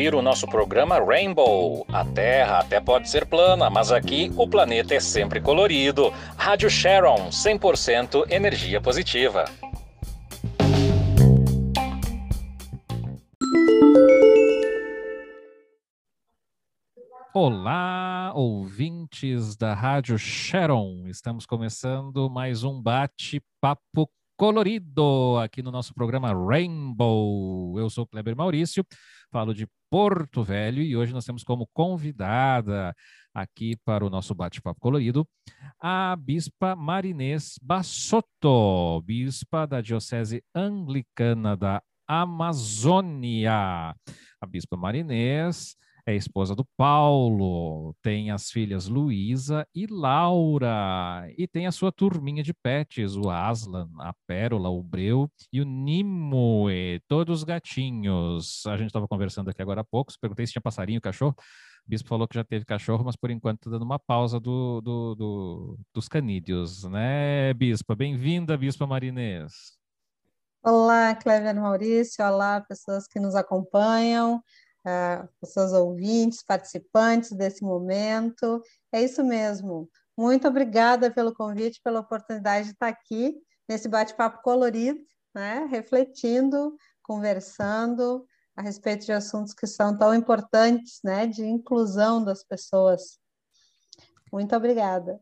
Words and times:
Ouvir 0.00 0.14
o 0.14 0.22
nosso 0.22 0.46
programa 0.46 0.98
Rainbow. 0.98 1.84
A 1.92 2.02
Terra 2.06 2.60
até 2.60 2.80
pode 2.80 3.10
ser 3.10 3.26
plana, 3.26 3.68
mas 3.68 3.92
aqui 3.92 4.32
o 4.34 4.48
planeta 4.48 4.94
é 4.94 4.98
sempre 4.98 5.42
colorido. 5.42 6.10
Rádio 6.38 6.70
Sharon, 6.70 7.28
100% 7.28 8.32
energia 8.32 8.80
positiva. 8.80 9.44
Olá, 17.34 18.32
ouvintes 18.34 19.54
da 19.54 19.74
Rádio 19.74 20.18
Sharon. 20.18 21.08
Estamos 21.08 21.44
começando 21.44 22.30
mais 22.30 22.64
um 22.64 22.80
bate-papo 22.80 24.08
colorido 24.40 25.36
aqui 25.36 25.62
no 25.62 25.70
nosso 25.70 25.92
programa 25.92 26.32
Rainbow. 26.32 27.78
Eu 27.78 27.90
sou 27.90 28.06
Kleber 28.06 28.34
Maurício, 28.34 28.82
falo 29.30 29.52
de 29.52 29.68
Porto 29.90 30.42
Velho 30.42 30.82
e 30.82 30.96
hoje 30.96 31.12
nós 31.12 31.26
temos 31.26 31.44
como 31.44 31.68
convidada 31.74 32.96
aqui 33.34 33.76
para 33.84 34.02
o 34.02 34.08
nosso 34.08 34.34
bate-papo 34.34 34.80
colorido 34.80 35.28
a 35.78 36.16
Bispa 36.16 36.74
Marinês 36.74 37.58
Bassotto, 37.60 39.02
bispa 39.02 39.66
da 39.66 39.82
Diocese 39.82 40.42
Anglicana 40.54 41.54
da 41.54 41.82
Amazônia. 42.08 43.94
A 44.40 44.46
Bispa 44.48 44.74
Marinês 44.74 45.76
é 46.06 46.14
esposa 46.14 46.54
do 46.54 46.64
Paulo, 46.76 47.94
tem 48.02 48.30
as 48.30 48.50
filhas 48.50 48.86
Luísa 48.86 49.66
e 49.74 49.86
Laura, 49.86 51.26
e 51.36 51.46
tem 51.46 51.66
a 51.66 51.72
sua 51.72 51.92
turminha 51.92 52.42
de 52.42 52.52
pets, 52.54 53.16
o 53.16 53.28
Aslan, 53.30 53.88
a 53.98 54.12
Pérola, 54.26 54.68
o 54.68 54.82
Breu 54.82 55.30
e 55.52 55.60
o 55.60 55.64
Nimue, 55.64 57.00
todos 57.08 57.44
gatinhos. 57.44 58.66
A 58.66 58.76
gente 58.76 58.88
estava 58.88 59.08
conversando 59.08 59.50
aqui 59.50 59.62
agora 59.62 59.82
há 59.82 59.84
pouco, 59.84 60.12
perguntei 60.20 60.46
se 60.46 60.52
tinha 60.52 60.62
passarinho, 60.62 61.00
cachorro. 61.00 61.34
O 61.86 61.90
bispo 61.90 62.08
falou 62.08 62.28
que 62.28 62.34
já 62.34 62.44
teve 62.44 62.64
cachorro, 62.64 63.04
mas 63.04 63.16
por 63.16 63.30
enquanto 63.30 63.58
está 63.58 63.70
dando 63.70 63.84
uma 63.84 63.98
pausa 63.98 64.38
do, 64.38 64.80
do, 64.80 65.14
do, 65.14 65.78
dos 65.94 66.08
canídeos, 66.08 66.84
né, 66.84 67.52
bispa? 67.54 67.94
Bem-vinda, 67.94 68.56
bispa 68.56 68.86
Marinês. 68.86 69.78
Olá, 70.62 71.14
Clever 71.14 71.54
Maurício, 71.54 72.22
olá, 72.22 72.60
pessoas 72.60 73.06
que 73.06 73.18
nos 73.18 73.34
acompanham 73.34 74.42
uh, 74.86 75.28
os 75.40 75.52
seus 75.52 75.72
ouvintes, 75.72 76.42
participantes 76.42 77.32
desse 77.32 77.62
momento. 77.62 78.62
É 78.92 79.02
isso 79.02 79.24
mesmo. 79.24 79.88
Muito 80.16 80.46
obrigada 80.46 81.10
pelo 81.10 81.34
convite, 81.34 81.80
pela 81.82 82.00
oportunidade 82.00 82.66
de 82.66 82.72
estar 82.72 82.88
aqui 82.88 83.34
nesse 83.68 83.88
bate-papo 83.88 84.42
colorido, 84.42 85.00
né? 85.34 85.66
refletindo, 85.70 86.76
conversando 87.02 88.26
a 88.56 88.62
respeito 88.62 89.06
de 89.06 89.12
assuntos 89.12 89.54
que 89.54 89.66
são 89.66 89.96
tão 89.96 90.14
importantes, 90.14 91.00
né? 91.04 91.26
de 91.26 91.44
inclusão 91.44 92.22
das 92.22 92.44
pessoas. 92.44 93.18
Muito 94.32 94.54
obrigada. 94.54 95.20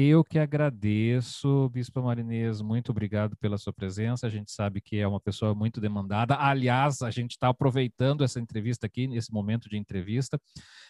Eu 0.00 0.22
que 0.22 0.38
agradeço, 0.38 1.68
Bispo 1.70 2.00
Marinês, 2.00 2.60
muito 2.60 2.92
obrigado 2.92 3.36
pela 3.36 3.58
sua 3.58 3.72
presença. 3.72 4.28
A 4.28 4.30
gente 4.30 4.52
sabe 4.52 4.80
que 4.80 4.96
é 4.96 5.08
uma 5.08 5.18
pessoa 5.18 5.56
muito 5.56 5.80
demandada. 5.80 6.36
Aliás, 6.38 7.02
a 7.02 7.10
gente 7.10 7.32
está 7.32 7.48
aproveitando 7.48 8.22
essa 8.22 8.38
entrevista 8.38 8.86
aqui, 8.86 9.08
nesse 9.08 9.32
momento 9.32 9.68
de 9.68 9.76
entrevista. 9.76 10.40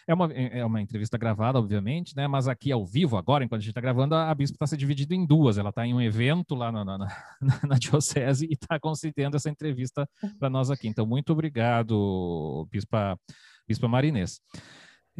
É 0.07 0.13
uma, 0.13 0.31
é, 0.31 0.59
é 0.59 0.65
uma 0.65 0.79
entrevista 0.79 1.17
gravada, 1.17 1.57
obviamente, 1.57 2.15
né? 2.15 2.27
Mas 2.27 2.47
aqui 2.47 2.71
ao 2.71 2.85
vivo, 2.85 3.17
agora, 3.17 3.43
enquanto 3.43 3.61
a 3.61 3.63
gente 3.63 3.71
está 3.71 3.81
gravando, 3.81 4.13
a, 4.13 4.31
Bispo 4.35 4.57
está 4.57 4.67
se 4.67 4.77
dividindo 4.77 5.15
em 5.15 5.25
duas. 5.25 5.57
Ela 5.57 5.69
está 5.69 5.87
em 5.87 5.93
um 5.95 5.99
evento 5.99 6.53
lá 6.53 6.71
na, 6.71 6.85
na, 6.85 6.97
na, 6.99 7.07
na 7.67 7.75
Diocese 7.79 8.45
e 8.45 8.53
está 8.53 8.79
concedendo 8.79 9.35
essa 9.35 9.49
entrevista 9.49 10.07
para 10.37 10.51
nós 10.51 10.69
aqui. 10.69 10.87
Então, 10.87 11.07
muito 11.07 11.33
obrigado, 11.33 12.67
Bispa, 12.71 13.17
Bispa 13.67 13.87
Marinês. 13.87 14.39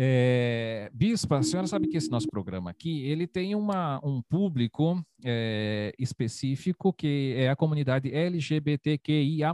É, 0.01 0.89
Bispa, 0.93 1.39
a 1.39 1.43
senhora 1.43 1.67
sabe 1.67 1.89
que 1.89 1.97
esse 1.97 2.09
nosso 2.09 2.29
programa 2.29 2.69
aqui, 2.69 3.03
ele 3.03 3.27
tem 3.27 3.53
uma, 3.53 3.99
um 4.01 4.21
público 4.21 5.05
é, 5.25 5.93
específico 5.99 6.93
que 6.93 7.33
é 7.35 7.49
a 7.49 7.55
comunidade 7.57 8.09
LGBTQIA+. 8.09 9.53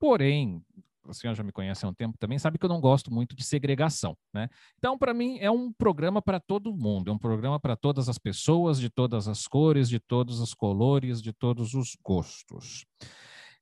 Porém, 0.00 0.60
a 1.08 1.12
senhora 1.12 1.36
já 1.36 1.44
me 1.44 1.52
conhece 1.52 1.86
há 1.86 1.88
um 1.88 1.94
tempo 1.94 2.18
também, 2.18 2.40
sabe 2.40 2.58
que 2.58 2.64
eu 2.64 2.68
não 2.68 2.80
gosto 2.80 3.14
muito 3.14 3.36
de 3.36 3.44
segregação, 3.44 4.16
né? 4.34 4.48
Então, 4.78 4.98
para 4.98 5.14
mim, 5.14 5.38
é 5.38 5.48
um 5.48 5.72
programa 5.72 6.20
para 6.20 6.40
todo 6.40 6.74
mundo, 6.74 7.08
é 7.08 7.14
um 7.14 7.18
programa 7.18 7.60
para 7.60 7.76
todas 7.76 8.08
as 8.08 8.18
pessoas, 8.18 8.80
de 8.80 8.90
todas 8.90 9.28
as 9.28 9.46
cores, 9.46 9.88
de 9.88 10.00
todos 10.00 10.40
os 10.40 10.54
colores, 10.54 11.22
de 11.22 11.32
todos 11.32 11.74
os 11.74 11.96
gostos. 12.02 12.84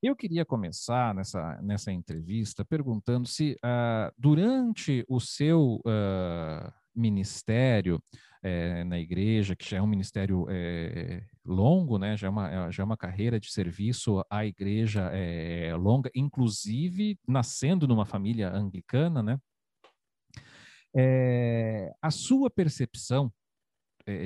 Eu 0.02 0.14
queria 0.14 0.44
começar 0.44 1.14
nessa, 1.14 1.60
nessa 1.60 1.92
entrevista 1.92 2.64
perguntando 2.64 3.26
se, 3.26 3.58
uh, 3.64 4.12
durante 4.16 5.04
o 5.08 5.18
seu 5.18 5.80
uh, 5.84 6.72
ministério 6.94 8.00
eh, 8.40 8.84
na 8.84 8.98
igreja, 8.98 9.56
que 9.56 9.68
já 9.68 9.78
é 9.78 9.82
um 9.82 9.86
ministério 9.86 10.46
eh, 10.48 11.24
longo, 11.44 11.98
né, 11.98 12.16
já, 12.16 12.28
é 12.28 12.30
uma, 12.30 12.50
é, 12.50 12.72
já 12.72 12.84
é 12.84 12.86
uma 12.86 12.96
carreira 12.96 13.40
de 13.40 13.50
serviço 13.50 14.24
à 14.30 14.46
igreja 14.46 15.10
eh, 15.12 15.74
longa, 15.74 16.08
inclusive 16.14 17.18
nascendo 17.26 17.88
numa 17.88 18.06
família 18.06 18.50
anglicana, 18.50 19.22
né, 19.22 19.40
a 22.00 22.10
sua 22.10 22.48
percepção 22.48 23.32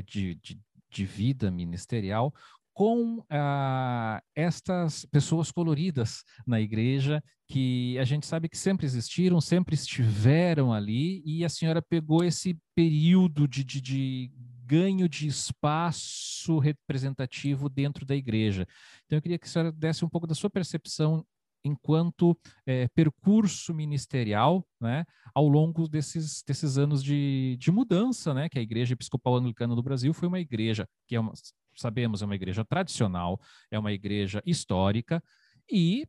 de, 0.06 0.34
de, 0.36 0.60
de 0.90 1.04
vida 1.04 1.50
ministerial 1.50 2.32
com 2.74 3.24
ah, 3.30 4.22
estas 4.34 5.04
pessoas 5.06 5.50
coloridas 5.50 6.24
na 6.46 6.60
igreja, 6.60 7.22
que 7.48 7.98
a 7.98 8.04
gente 8.04 8.26
sabe 8.26 8.48
que 8.48 8.56
sempre 8.56 8.86
existiram, 8.86 9.40
sempre 9.40 9.74
estiveram 9.74 10.72
ali, 10.72 11.22
e 11.24 11.44
a 11.44 11.48
senhora 11.48 11.82
pegou 11.82 12.24
esse 12.24 12.58
período 12.74 13.46
de, 13.46 13.62
de, 13.62 13.80
de 13.80 14.32
ganho 14.64 15.08
de 15.08 15.26
espaço 15.26 16.58
representativo 16.58 17.68
dentro 17.68 18.06
da 18.06 18.16
igreja. 18.16 18.66
Então, 19.04 19.18
eu 19.18 19.22
queria 19.22 19.38
que 19.38 19.46
a 19.46 19.50
senhora 19.50 19.70
desse 19.70 20.04
um 20.04 20.08
pouco 20.08 20.26
da 20.26 20.34
sua 20.34 20.48
percepção 20.48 21.24
enquanto 21.64 22.36
é, 22.66 22.88
percurso 22.88 23.72
ministerial, 23.72 24.66
né, 24.80 25.04
ao 25.34 25.46
longo 25.46 25.86
desses, 25.88 26.42
desses 26.42 26.76
anos 26.76 27.02
de, 27.04 27.56
de 27.58 27.70
mudança, 27.70 28.34
né, 28.34 28.48
que 28.48 28.58
a 28.58 28.62
Igreja 28.62 28.94
Episcopal 28.94 29.36
Anglicana 29.36 29.76
do 29.76 29.82
Brasil 29.82 30.12
foi 30.12 30.26
uma 30.28 30.40
igreja 30.40 30.88
que 31.06 31.14
é 31.14 31.20
uma, 31.20 31.32
sabemos, 31.74 32.22
é 32.22 32.24
uma 32.24 32.34
igreja 32.34 32.64
tradicional, 32.64 33.40
é 33.70 33.78
uma 33.78 33.92
igreja 33.92 34.42
histórica 34.46 35.22
e 35.70 36.06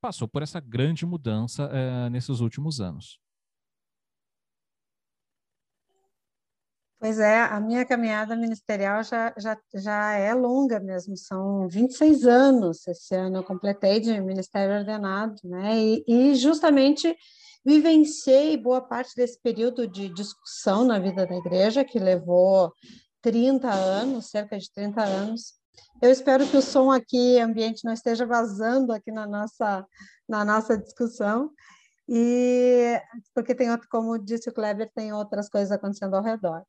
passou 0.00 0.26
por 0.26 0.42
essa 0.42 0.60
grande 0.60 1.06
mudança 1.06 1.68
uh, 1.68 2.10
nesses 2.10 2.40
últimos 2.40 2.80
anos. 2.80 3.20
Pois 7.02 7.18
é, 7.18 7.40
a 7.40 7.58
minha 7.58 7.84
caminhada 7.84 8.36
ministerial 8.36 9.02
já, 9.02 9.34
já, 9.36 9.58
já 9.74 10.12
é 10.12 10.32
longa 10.32 10.78
mesmo, 10.78 11.16
são 11.16 11.66
26 11.68 12.24
anos 12.26 12.86
esse 12.86 13.12
ano, 13.12 13.38
eu 13.38 13.42
completei 13.42 13.98
de 13.98 14.20
ministério 14.20 14.78
ordenado, 14.78 15.34
né? 15.42 15.76
E, 15.76 16.04
e 16.06 16.34
justamente 16.36 17.12
vivenciei 17.64 18.56
boa 18.56 18.80
parte 18.80 19.16
desse 19.16 19.40
período 19.40 19.86
de 19.88 20.08
discussão 20.10 20.84
na 20.84 21.00
vida 21.00 21.26
da 21.26 21.34
igreja, 21.34 21.84
que 21.84 21.98
levou 21.98 22.72
30 23.22 23.70
anos, 23.70 24.26
cerca 24.26 24.58
de 24.58 24.70
30 24.72 25.02
anos. 25.02 25.54
Eu 26.02 26.10
espero 26.10 26.46
que 26.46 26.56
o 26.56 26.62
som 26.62 26.90
aqui, 26.90 27.38
ambiente, 27.38 27.84
não 27.84 27.92
esteja 27.92 28.26
vazando 28.26 28.92
aqui 28.92 29.12
na 29.12 29.26
nossa, 29.26 29.86
na 30.28 30.44
nossa 30.44 30.76
discussão. 30.76 31.50
E 32.08 33.00
porque 33.32 33.54
tem 33.54 33.68
como 33.88 34.18
disse 34.18 34.50
o 34.50 34.52
Kleber, 34.52 34.90
tem 34.94 35.12
outras 35.12 35.48
coisas 35.48 35.70
acontecendo 35.70 36.14
ao 36.14 36.22
redor. 36.22 36.62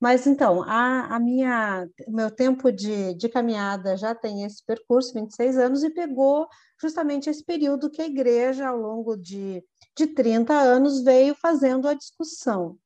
Mas 0.00 0.26
então, 0.26 0.62
a, 0.62 1.16
a 1.16 1.18
minha, 1.18 1.86
meu 2.08 2.30
tempo 2.30 2.70
de, 2.70 3.12
de 3.14 3.28
caminhada 3.28 3.96
já 3.96 4.14
tem 4.14 4.44
esse 4.44 4.64
percurso, 4.64 5.12
26 5.12 5.58
anos, 5.58 5.82
e 5.82 5.90
pegou 5.90 6.46
justamente 6.80 7.28
esse 7.28 7.44
período 7.44 7.90
que 7.90 8.00
a 8.00 8.06
igreja, 8.06 8.68
ao 8.68 8.76
longo 8.78 9.16
de, 9.16 9.62
de 9.96 10.06
30 10.06 10.54
anos, 10.54 11.02
veio 11.02 11.34
fazendo 11.34 11.88
a 11.88 11.94
discussão 11.94 12.78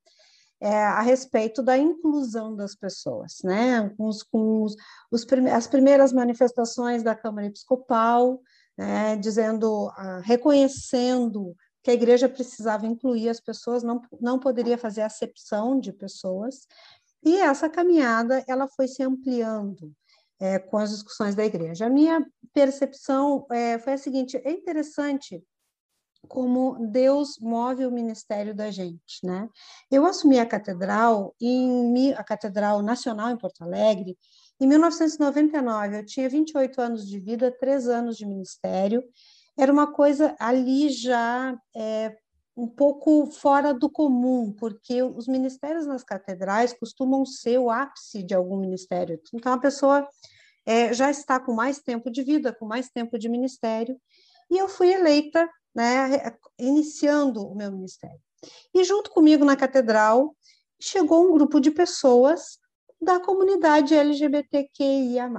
é, 0.60 0.84
a 0.84 1.00
respeito 1.00 1.62
da 1.62 1.76
inclusão 1.78 2.54
das 2.54 2.74
pessoas, 2.74 3.38
né? 3.42 3.88
Com, 3.96 4.06
os, 4.06 4.22
com 4.22 4.62
os, 4.62 4.76
os 5.10 5.26
as 5.52 5.66
primeiras 5.66 6.12
manifestações 6.12 7.02
da 7.02 7.14
Câmara 7.14 7.46
Episcopal, 7.46 8.40
né? 8.76 9.16
dizendo, 9.16 9.90
ah, 9.96 10.20
reconhecendo 10.22 11.56
que 11.82 11.90
a 11.90 11.94
igreja 11.94 12.28
precisava 12.28 12.86
incluir 12.86 13.30
as 13.30 13.40
pessoas, 13.40 13.82
não, 13.82 14.02
não 14.20 14.38
poderia 14.38 14.76
fazer 14.76 15.00
acepção 15.00 15.80
de 15.80 15.92
pessoas, 15.92 16.66
e 17.22 17.38
essa 17.38 17.68
caminhada 17.68 18.44
ela 18.46 18.68
foi 18.68 18.86
se 18.86 19.02
ampliando 19.02 19.92
é, 20.38 20.58
com 20.58 20.78
as 20.78 20.90
discussões 20.90 21.34
da 21.34 21.44
igreja. 21.44 21.86
A 21.86 21.90
minha 21.90 22.26
percepção 22.52 23.46
é, 23.50 23.78
foi 23.78 23.94
a 23.94 23.98
seguinte: 23.98 24.36
é 24.42 24.50
interessante 24.50 25.42
como 26.28 26.76
Deus 26.86 27.38
move 27.40 27.84
o 27.86 27.90
ministério 27.90 28.54
da 28.54 28.70
gente, 28.70 29.24
né? 29.24 29.48
Eu 29.90 30.06
assumi 30.06 30.38
a 30.38 30.46
catedral 30.46 31.34
em 31.40 32.12
a 32.12 32.22
Catedral 32.22 32.82
Nacional 32.82 33.30
em 33.30 33.38
Porto 33.38 33.62
Alegre 33.62 34.16
em 34.60 34.66
1999. 34.66 35.98
Eu 35.98 36.06
tinha 36.06 36.28
28 36.28 36.80
anos 36.80 37.08
de 37.08 37.18
vida, 37.18 37.50
três 37.50 37.88
anos 37.88 38.16
de 38.16 38.26
ministério. 38.26 39.02
Era 39.58 39.72
uma 39.72 39.92
coisa 39.92 40.36
ali 40.38 40.88
já 40.90 41.58
é, 41.74 42.16
um 42.56 42.66
pouco 42.66 43.26
fora 43.26 43.72
do 43.72 43.90
comum, 43.90 44.52
porque 44.52 45.02
os 45.02 45.26
ministérios 45.26 45.86
nas 45.86 46.04
catedrais 46.04 46.72
costumam 46.72 47.24
ser 47.24 47.58
o 47.58 47.70
ápice 47.70 48.22
de 48.22 48.34
algum 48.34 48.56
ministério. 48.58 49.20
Então, 49.34 49.52
a 49.52 49.58
pessoa 49.58 50.06
é, 50.66 50.92
já 50.92 51.10
está 51.10 51.40
com 51.40 51.52
mais 51.52 51.80
tempo 51.80 52.10
de 52.10 52.22
vida, 52.22 52.52
com 52.52 52.66
mais 52.66 52.90
tempo 52.90 53.18
de 53.18 53.28
ministério, 53.28 53.98
e 54.50 54.58
eu 54.58 54.68
fui 54.68 54.92
eleita, 54.92 55.48
né, 55.74 56.36
iniciando 56.58 57.46
o 57.46 57.54
meu 57.54 57.70
ministério. 57.72 58.20
E 58.74 58.84
junto 58.84 59.10
comigo 59.10 59.44
na 59.44 59.56
catedral 59.56 60.34
chegou 60.80 61.28
um 61.28 61.32
grupo 61.32 61.60
de 61.60 61.70
pessoas 61.70 62.58
da 63.00 63.18
comunidade 63.18 63.94
LGBTQIA+. 63.94 65.30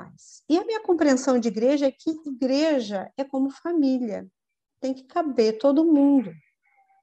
E 0.49 0.57
a 0.57 0.65
minha 0.65 0.81
compreensão 0.81 1.39
de 1.39 1.47
igreja 1.47 1.87
é 1.87 1.91
que 1.91 2.11
igreja 2.25 3.11
é 3.17 3.23
como 3.23 3.51
família, 3.51 4.27
tem 4.79 4.93
que 4.93 5.03
caber 5.03 5.59
todo 5.59 5.85
mundo. 5.85 6.31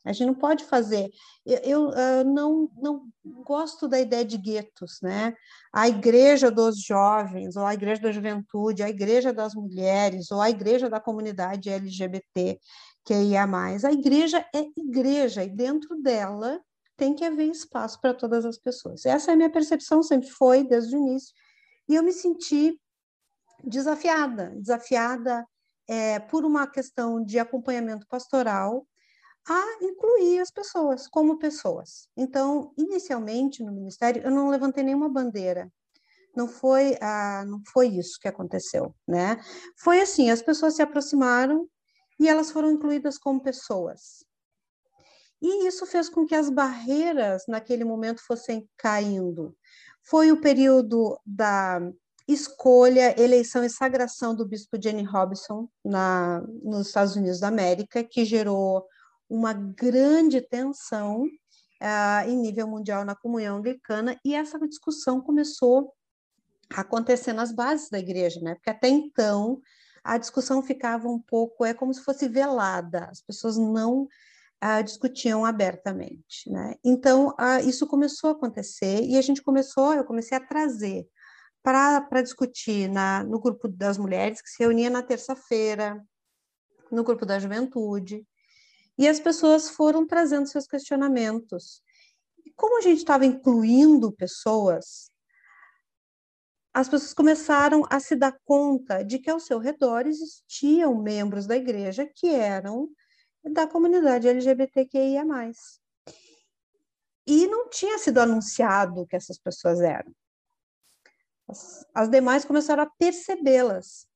A 0.05 0.13
gente 0.13 0.27
não 0.27 0.35
pode 0.35 0.65
fazer. 0.65 1.11
Eu, 1.45 1.59
eu 1.59 1.89
uh, 1.91 2.25
não, 2.25 2.71
não 2.81 3.09
gosto 3.45 3.87
da 3.87 4.01
ideia 4.01 4.25
de 4.25 4.39
guetos, 4.39 4.99
né? 5.03 5.35
A 5.73 5.87
igreja 5.87 6.51
dos 6.51 6.83
jovens, 6.83 7.57
ou 7.57 7.67
a 7.67 7.75
igreja 7.75 8.01
da 8.01 8.11
juventude, 8.11 8.83
a 8.83 8.89
igreja 8.89 9.33
das 9.33 9.55
mulheres, 9.55 10.31
ou 10.31 10.41
a 10.41 10.49
igreja 10.49 10.89
da 10.89 10.99
comunidade 10.99 11.69
LGBT, 11.69 12.59
que 13.09 13.15
ia 13.15 13.47
mais. 13.47 13.87
A 13.87 13.91
igreja 13.91 14.47
é 14.55 14.61
igreja, 14.77 15.43
e 15.43 15.49
dentro 15.49 15.97
dela 15.97 16.61
tem 16.95 17.15
que 17.15 17.25
haver 17.25 17.49
espaço 17.49 17.99
para 18.03 18.13
todas 18.13 18.45
as 18.45 18.59
pessoas. 18.59 19.07
Essa 19.07 19.31
é 19.31 19.35
a 19.35 19.37
minha 19.37 19.51
percepção, 19.51 20.03
sempre 20.03 20.29
foi, 20.29 20.63
desde 20.63 20.95
o 20.95 20.99
início. 20.99 21.35
E 21.89 21.95
eu 21.95 22.03
me 22.03 22.13
senti 22.13 22.79
desafiada, 23.65 24.53
desafiada 24.57 25.43
é, 25.89 26.19
por 26.19 26.45
uma 26.45 26.67
questão 26.67 27.25
de 27.25 27.39
acompanhamento 27.39 28.07
pastoral, 28.07 28.87
a 29.49 29.79
incluir 29.81 30.41
as 30.41 30.51
pessoas 30.51 31.09
como 31.09 31.39
pessoas. 31.39 32.11
Então, 32.15 32.75
inicialmente 32.77 33.65
no 33.65 33.73
ministério, 33.73 34.21
eu 34.23 34.31
não 34.31 34.51
levantei 34.51 34.85
nenhuma 34.85 35.09
bandeira. 35.09 35.73
Não 36.37 36.47
foi, 36.47 36.99
ah, 37.01 37.43
não 37.47 37.63
foi 37.73 37.87
isso 37.87 38.21
que 38.21 38.29
aconteceu, 38.29 38.95
né? 39.07 39.43
Foi 39.79 39.99
assim, 39.99 40.29
as 40.29 40.43
pessoas 40.43 40.77
se 40.77 40.83
aproximaram 40.83 41.67
e 42.19 42.29
elas 42.29 42.51
foram 42.51 42.71
incluídas 42.71 43.19
como 43.19 43.43
pessoas. 43.43 44.25
E 45.41 45.69
isso 45.69 45.87
fez 45.87 46.09
com 46.09 46.27
que 46.27 46.35
as 46.35 46.51
barreiras 46.51 47.45
naquele 47.47 47.85
momento 47.85 48.21
fossem 48.27 48.69
caindo. 48.77 49.57
Foi 50.03 50.33
o 50.33 50.41
período 50.41 51.19
da 51.25 51.81
escolha, 52.27 53.19
eleição 53.21 53.65
e 53.65 53.71
sagração 53.71 54.35
do 54.35 54.47
bispo 54.47 54.81
Jenny 54.81 55.03
Robinson 55.03 55.69
na, 55.85 56.43
nos 56.63 56.89
Estados 56.89 57.17
Unidos 57.17 57.41
da 57.41 57.49
América, 57.49 58.05
que 58.05 58.25
gerou 58.25 58.85
uma 59.31 59.53
grande 59.53 60.41
tensão 60.41 61.23
uh, 61.23 62.29
em 62.29 62.37
nível 62.37 62.67
mundial 62.67 63.05
na 63.05 63.15
comunhão 63.15 63.59
anglicana, 63.59 64.19
e 64.25 64.35
essa 64.35 64.59
discussão 64.67 65.21
começou 65.21 65.93
a 66.71 66.83
acontecer 66.83 67.33
nas 67.33 67.53
bases 67.53 67.89
da 67.89 67.99
igreja, 67.99 68.41
né? 68.41 68.55
Porque 68.55 68.71
até 68.71 68.89
então 68.89 69.61
a 70.09 70.17
discussão 70.17 70.63
ficava 70.63 71.07
um 71.07 71.19
pouco, 71.21 71.67
é 71.67 71.75
como 71.75 71.93
se 71.93 72.03
fosse 72.03 72.27
velada, 72.27 73.09
as 73.11 73.21
pessoas 73.21 73.59
não 73.59 74.05
uh, 74.05 74.83
discutiam 74.83 75.45
abertamente, 75.45 76.51
né? 76.51 76.77
Então, 76.83 77.29
uh, 77.29 77.69
isso 77.69 77.87
começou 77.87 78.31
a 78.31 78.33
acontecer 78.33 79.03
e 79.03 79.19
a 79.19 79.21
gente 79.21 79.43
começou, 79.43 79.93
eu 79.93 80.05
comecei 80.05 80.37
a 80.37 80.41
trazer 80.41 81.07
para 81.63 82.23
discutir 82.23 82.89
na, 82.89 83.23
no 83.23 83.39
grupo 83.39 83.69
das 83.69 83.99
mulheres, 83.99 84.41
que 84.41 84.49
se 84.49 84.63
reunia 84.63 84.89
na 84.89 85.03
terça-feira, 85.03 86.03
no 86.91 87.05
grupo 87.05 87.27
da 87.27 87.39
juventude, 87.39 88.27
e 88.97 89.07
as 89.07 89.21
pessoas 89.21 89.69
foram 89.69 90.07
trazendo 90.07 90.49
seus 90.49 90.67
questionamentos. 90.67 91.83
E 92.47 92.51
como 92.57 92.79
a 92.79 92.81
gente 92.81 92.99
estava 92.99 93.27
incluindo 93.27 94.11
pessoas, 94.13 95.11
as 96.73 96.89
pessoas 96.89 97.15
começaram 97.15 97.85
a 97.91 97.99
se 97.99 98.15
dar 98.15 98.39
conta 98.45 99.03
de 99.03 99.19
que 99.19 99.31
ao 99.31 99.41
seu 99.41 99.59
redor 99.59 100.07
existiam 100.07 101.01
membros 101.01 101.47
da 101.47 101.57
igreja 101.57 102.07
que 102.07 102.29
eram 102.29 102.89
da 103.53 103.67
comunidade 103.67 104.29
LGBTQIA+. 104.29 105.25
E 107.27 107.47
não 107.47 107.69
tinha 107.69 107.99
sido 107.99 108.19
anunciado 108.19 109.07
que 109.07 109.17
essas 109.17 109.39
pessoas 109.39 109.81
eram. 109.81 110.13
As, 111.49 111.87
as 111.95 112.09
demais 112.11 112.45
começaram 112.45 112.83
a 112.83 112.91
percebê-las, 112.99 114.07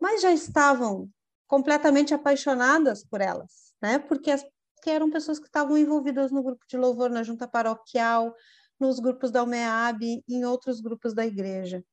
mas 0.00 0.22
já 0.22 0.32
estavam 0.32 1.10
completamente 1.46 2.14
apaixonadas 2.14 3.04
por 3.04 3.20
elas 3.20 3.64
né? 3.84 3.98
Porque 3.98 4.30
as, 4.30 4.42
eram 4.86 5.10
pessoas 5.10 5.38
que 5.38 5.46
estavam 5.46 5.76
envolvidas 5.76 6.32
no 6.32 6.42
grupo 6.42 6.64
de 6.66 6.76
louvor, 6.78 7.10
na 7.10 7.22
junta 7.22 7.46
paroquial, 7.46 8.34
nos 8.80 8.98
grupos 8.98 9.30
da 9.30 9.42
UMEAB 9.42 10.24
em 10.26 10.44
outros 10.46 10.80
grupos 10.80 11.12
da 11.14 11.26
igreja. 11.26 11.84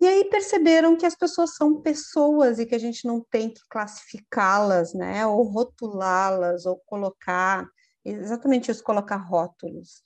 E 0.00 0.06
aí 0.06 0.24
perceberam 0.24 0.96
que 0.96 1.06
as 1.06 1.14
pessoas 1.14 1.54
são 1.54 1.80
pessoas 1.80 2.58
e 2.58 2.66
que 2.66 2.74
a 2.74 2.78
gente 2.78 3.06
não 3.06 3.24
tem 3.30 3.48
que 3.48 3.60
classificá-las, 3.70 4.92
né? 4.92 5.26
Ou 5.26 5.44
rotulá-las, 5.44 6.66
ou 6.66 6.80
colocar, 6.84 7.66
exatamente 8.04 8.70
isso, 8.70 8.82
colocar 8.82 9.16
rótulos. 9.16 10.02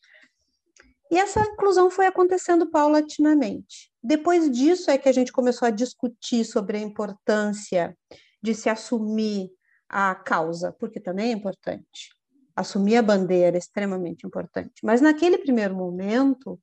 E 1.10 1.16
essa 1.16 1.40
inclusão 1.40 1.90
foi 1.90 2.06
acontecendo 2.06 2.70
paulatinamente. 2.70 3.90
Depois 4.02 4.50
disso 4.50 4.90
é 4.90 4.98
que 4.98 5.08
a 5.08 5.12
gente 5.12 5.32
começou 5.32 5.66
a 5.66 5.70
discutir 5.70 6.44
sobre 6.44 6.76
a 6.76 6.80
importância 6.80 7.96
de 8.42 8.54
se 8.54 8.68
assumir 8.68 9.50
a 9.88 10.14
causa, 10.14 10.72
porque 10.78 11.00
também 11.00 11.30
é 11.30 11.32
importante. 11.32 12.14
Assumir 12.54 12.96
a 12.96 13.02
bandeira 13.02 13.56
é 13.56 13.58
extremamente 13.58 14.26
importante. 14.26 14.74
Mas 14.84 15.00
naquele 15.00 15.38
primeiro 15.38 15.74
momento, 15.74 16.60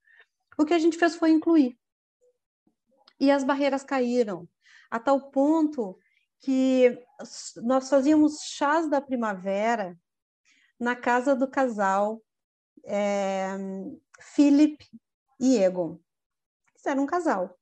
o 0.58 0.66
que 0.66 0.74
a 0.74 0.80
gente 0.80 0.98
fez 0.98 1.16
foi 1.16 1.32
incluir. 1.32 1.78
E 3.20 3.32
as 3.32 3.44
barreiras 3.44 3.84
caíram, 3.84 4.48
a 4.90 5.00
tal 5.00 5.32
ponto 5.32 5.98
que 6.40 6.98
nós 7.64 7.90
fazíamos 7.90 8.42
chás 8.42 8.90
da 8.90 9.02
primavera 9.02 9.98
na 10.80 10.96
casa 10.96 11.36
do 11.36 11.50
casal 11.50 12.22
é, 12.86 13.58
Philip 14.20 14.78
e 15.40 15.58
Egon. 15.58 16.00
Eles 16.74 16.86
eram 16.86 17.04
um 17.04 17.08
casal. 17.08 17.58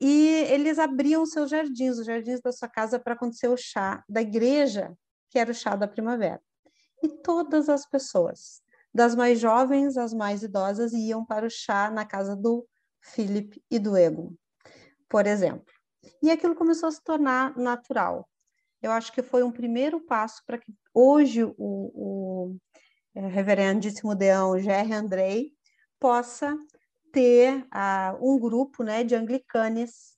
E 0.00 0.28
eles 0.50 0.78
abriam 0.78 1.24
seus 1.24 1.50
jardins, 1.50 1.98
os 1.98 2.06
jardins 2.06 2.40
da 2.40 2.52
sua 2.52 2.68
casa, 2.68 2.98
para 2.98 3.14
acontecer 3.14 3.48
o 3.48 3.56
chá 3.56 4.02
da 4.08 4.20
igreja, 4.20 4.96
que 5.30 5.38
era 5.38 5.50
o 5.50 5.54
chá 5.54 5.76
da 5.76 5.86
primavera. 5.86 6.42
E 7.02 7.08
todas 7.08 7.68
as 7.68 7.88
pessoas, 7.88 8.62
das 8.92 9.14
mais 9.14 9.38
jovens 9.38 9.96
às 9.96 10.12
mais 10.12 10.42
idosas, 10.42 10.92
iam 10.92 11.24
para 11.24 11.46
o 11.46 11.50
chá 11.50 11.90
na 11.90 12.04
casa 12.04 12.34
do 12.34 12.66
Philip 13.04 13.62
e 13.70 13.78
do 13.78 13.92
por 15.08 15.26
exemplo. 15.26 15.72
E 16.22 16.30
aquilo 16.30 16.54
começou 16.54 16.88
a 16.88 16.92
se 16.92 17.02
tornar 17.02 17.56
natural. 17.56 18.28
Eu 18.82 18.90
acho 18.92 19.12
que 19.12 19.22
foi 19.22 19.42
um 19.42 19.52
primeiro 19.52 20.00
passo 20.00 20.42
para 20.46 20.58
que 20.58 20.72
hoje 20.92 21.44
o, 21.44 21.52
o 21.58 22.56
é, 23.14 23.26
reverendíssimo 23.28 24.14
Deão 24.14 24.58
G.R. 24.58 24.92
Andrei 24.92 25.52
possa 25.98 26.56
ter 27.12 27.64
uh, 27.66 28.18
um 28.20 28.38
grupo 28.38 28.82
né, 28.82 29.04
de 29.04 29.14
anglicanes 29.14 30.14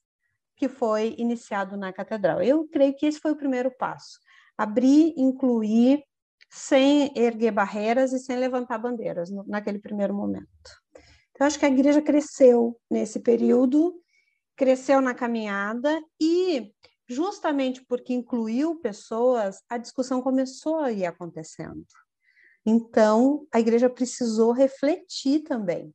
que 0.55 0.67
foi 0.67 1.15
iniciado 1.17 1.77
na 1.77 1.93
catedral. 1.93 2.41
Eu 2.41 2.67
creio 2.67 2.95
que 2.95 3.05
esse 3.05 3.19
foi 3.19 3.31
o 3.31 3.37
primeiro 3.37 3.71
passo. 3.77 4.19
Abrir, 4.57 5.13
incluir, 5.15 6.03
sem 6.49 7.11
erguer 7.15 7.51
barreiras 7.51 8.11
e 8.13 8.19
sem 8.19 8.35
levantar 8.37 8.79
bandeiras 8.79 9.29
no, 9.29 9.43
naquele 9.45 9.79
primeiro 9.79 10.13
momento. 10.13 10.47
Então, 11.37 11.45
acho 11.45 11.59
que 11.59 11.67
a 11.67 11.69
igreja 11.69 12.01
cresceu 12.01 12.75
nesse 12.89 13.19
período, 13.19 13.93
cresceu 14.55 14.99
na 15.01 15.13
caminhada 15.13 16.01
e, 16.19 16.73
justamente 17.07 17.85
porque 17.85 18.11
incluiu 18.11 18.79
pessoas, 18.79 19.61
a 19.69 19.77
discussão 19.77 20.19
começou 20.19 20.79
a 20.79 20.91
ir 20.91 21.05
acontecendo. 21.05 21.85
Então, 22.65 23.45
a 23.53 23.59
igreja 23.59 23.87
precisou 23.87 24.51
refletir 24.51 25.43
também 25.43 25.93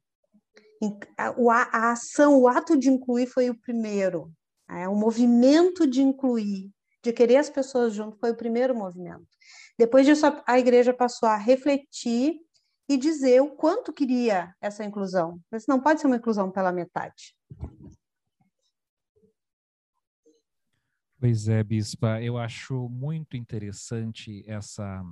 a, 1.19 1.91
ação, 1.91 2.41
o 2.41 2.47
ato 2.47 2.77
de 2.77 2.89
incluir 2.89 3.27
foi 3.27 3.51
o 3.51 3.59
primeiro. 3.59 4.33
É, 4.71 4.89
o 4.89 4.95
movimento 4.95 5.87
de 5.89 6.03
incluir, 6.03 6.71
de 7.03 7.13
querer 7.13 7.37
as 7.39 7.51
pessoas 7.51 7.93
junto, 7.93 8.17
foi 8.19 8.31
o 8.31 8.37
primeiro 8.37 8.75
movimento. 8.75 9.27
Depois 9.77 10.07
disso, 10.07 10.25
a, 10.25 10.43
a 10.47 10.59
igreja 10.59 10.95
passou 10.95 11.29
a 11.29 11.37
refletir 11.37 12.41
e 12.93 12.99
dizer 12.99 13.41
o 13.41 13.51
quanto 13.57 13.91
queria 13.91 14.55
essa 14.61 14.85
inclusão. 14.85 15.41
Mas 15.51 15.67
não 15.67 15.81
pode 15.81 16.01
ser 16.01 16.07
uma 16.07 16.17
inclusão 16.17 16.51
pela 16.51 16.71
metade. 16.71 17.35
Pois 21.19 21.49
é, 21.49 21.63
Bispa, 21.63 22.21
eu 22.21 22.37
acho 22.37 22.89
muito 22.91 23.35
interessante 23.37 24.45
essa 24.47 25.03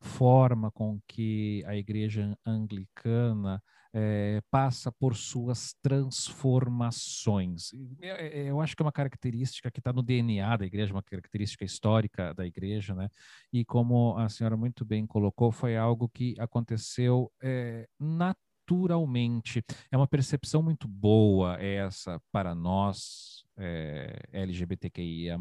forma 0.00 0.70
com 0.70 1.00
que 1.08 1.64
a 1.66 1.74
igreja 1.74 2.36
anglicana 2.44 3.62
é, 3.94 4.40
passa 4.50 4.90
por 4.90 5.14
suas 5.14 5.72
transformações. 5.80 7.70
Eu 8.00 8.60
acho 8.60 8.74
que 8.74 8.82
é 8.82 8.84
uma 8.84 8.90
característica 8.90 9.70
que 9.70 9.78
está 9.78 9.92
no 9.92 10.02
DNA 10.02 10.56
da 10.56 10.66
igreja, 10.66 10.92
uma 10.92 11.02
característica 11.02 11.64
histórica 11.64 12.34
da 12.34 12.44
igreja, 12.44 12.92
né? 12.92 13.08
E 13.52 13.64
como 13.64 14.18
a 14.18 14.28
senhora 14.28 14.56
muito 14.56 14.84
bem 14.84 15.06
colocou, 15.06 15.52
foi 15.52 15.76
algo 15.76 16.08
que 16.08 16.34
aconteceu 16.40 17.30
é, 17.40 17.86
naturalmente. 18.00 19.62
É 19.92 19.96
uma 19.96 20.08
percepção 20.08 20.60
muito 20.60 20.88
boa 20.88 21.56
essa 21.62 22.20
para 22.32 22.52
nós, 22.52 23.44
é, 23.56 24.18
LGBTQIA, 24.32 25.38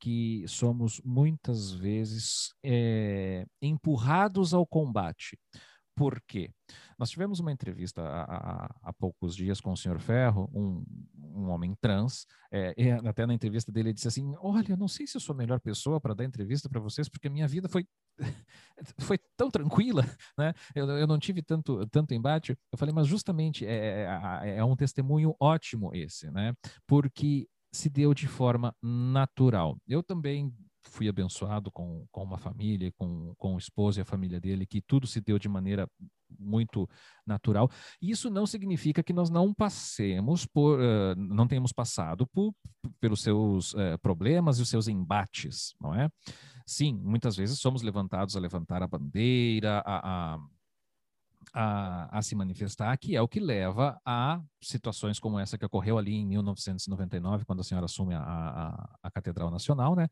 que 0.00 0.44
somos 0.48 1.00
muitas 1.04 1.70
vezes 1.70 2.52
é, 2.64 3.46
empurrados 3.62 4.52
ao 4.52 4.66
combate. 4.66 5.38
Por 5.94 6.20
quê? 6.26 6.50
Nós 6.98 7.10
tivemos 7.10 7.40
uma 7.40 7.52
entrevista 7.52 8.02
há, 8.02 8.22
há, 8.22 8.74
há 8.82 8.92
poucos 8.92 9.36
dias 9.36 9.60
com 9.60 9.72
o 9.72 9.76
senhor 9.76 9.98
Ferro, 9.98 10.50
um, 10.54 10.84
um 11.16 11.48
homem 11.50 11.74
trans, 11.80 12.26
é, 12.50 12.74
e 12.76 12.90
até 13.08 13.26
na 13.26 13.34
entrevista 13.34 13.70
dele 13.70 13.90
ele 13.90 13.94
disse 13.94 14.08
assim: 14.08 14.34
Olha, 14.40 14.72
eu 14.72 14.76
não 14.76 14.88
sei 14.88 15.06
se 15.06 15.16
eu 15.16 15.20
sou 15.20 15.34
a 15.34 15.36
melhor 15.36 15.60
pessoa 15.60 16.00
para 16.00 16.14
dar 16.14 16.24
entrevista 16.24 16.68
para 16.68 16.80
vocês, 16.80 17.08
porque 17.08 17.28
a 17.28 17.30
minha 17.30 17.46
vida 17.46 17.68
foi, 17.68 17.86
foi 18.98 19.18
tão 19.36 19.50
tranquila, 19.50 20.02
né? 20.38 20.52
Eu, 20.74 20.88
eu 20.90 21.06
não 21.06 21.18
tive 21.18 21.42
tanto, 21.42 21.86
tanto 21.88 22.14
embate. 22.14 22.56
Eu 22.72 22.78
falei, 22.78 22.94
mas 22.94 23.06
justamente 23.06 23.66
é, 23.66 24.06
é, 24.42 24.56
é 24.56 24.64
um 24.64 24.76
testemunho 24.76 25.34
ótimo 25.38 25.94
esse, 25.94 26.30
né? 26.30 26.54
Porque 26.86 27.48
se 27.72 27.88
deu 27.88 28.12
de 28.12 28.26
forma 28.26 28.74
natural. 28.82 29.78
Eu 29.86 30.02
também 30.02 30.52
fui 30.82 31.08
abençoado 31.08 31.70
com, 31.70 32.06
com 32.10 32.22
uma 32.22 32.38
família, 32.38 32.92
com, 32.96 33.34
com 33.36 33.54
o 33.54 33.58
esposo 33.58 34.00
e 34.00 34.02
a 34.02 34.04
família 34.04 34.40
dele, 34.40 34.66
que 34.66 34.80
tudo 34.80 35.06
se 35.06 35.20
deu 35.20 35.38
de 35.38 35.48
maneira 35.48 35.88
muito 36.38 36.88
natural. 37.26 37.70
Isso 38.00 38.30
não 38.30 38.46
significa 38.46 39.02
que 39.02 39.12
nós 39.12 39.30
não 39.30 39.52
passemos 39.52 40.46
por, 40.46 40.78
uh, 40.78 41.14
não 41.16 41.46
tenhamos 41.46 41.72
passado 41.72 42.26
por, 42.26 42.54
pelos 43.00 43.22
seus 43.22 43.74
uh, 43.74 43.98
problemas 44.00 44.58
e 44.58 44.62
os 44.62 44.68
seus 44.68 44.88
embates, 44.88 45.74
não 45.80 45.94
é? 45.94 46.08
Sim, 46.66 47.00
muitas 47.02 47.36
vezes 47.36 47.58
somos 47.58 47.82
levantados 47.82 48.36
a 48.36 48.40
levantar 48.40 48.82
a 48.82 48.88
bandeira, 48.88 49.82
a, 49.84 50.34
a 50.34 50.38
a, 51.52 52.18
a, 52.18 52.22
se 52.22 52.34
manifestar, 52.34 52.96
que 52.98 53.16
é 53.16 53.22
o 53.22 53.26
que 53.26 53.40
leva 53.40 54.00
a 54.04 54.40
situações 54.62 55.18
como 55.18 55.38
essa 55.38 55.56
que 55.56 55.64
ocorreu 55.64 55.98
ali 55.98 56.14
em 56.14 56.26
1999, 56.26 57.44
quando 57.44 57.60
a 57.60 57.64
senhora 57.64 57.86
assume 57.86 58.14
a, 58.14 58.20
a, 58.20 58.98
a, 59.02 59.10
Catedral 59.10 59.50
Nacional, 59.50 59.94
né? 59.94 60.08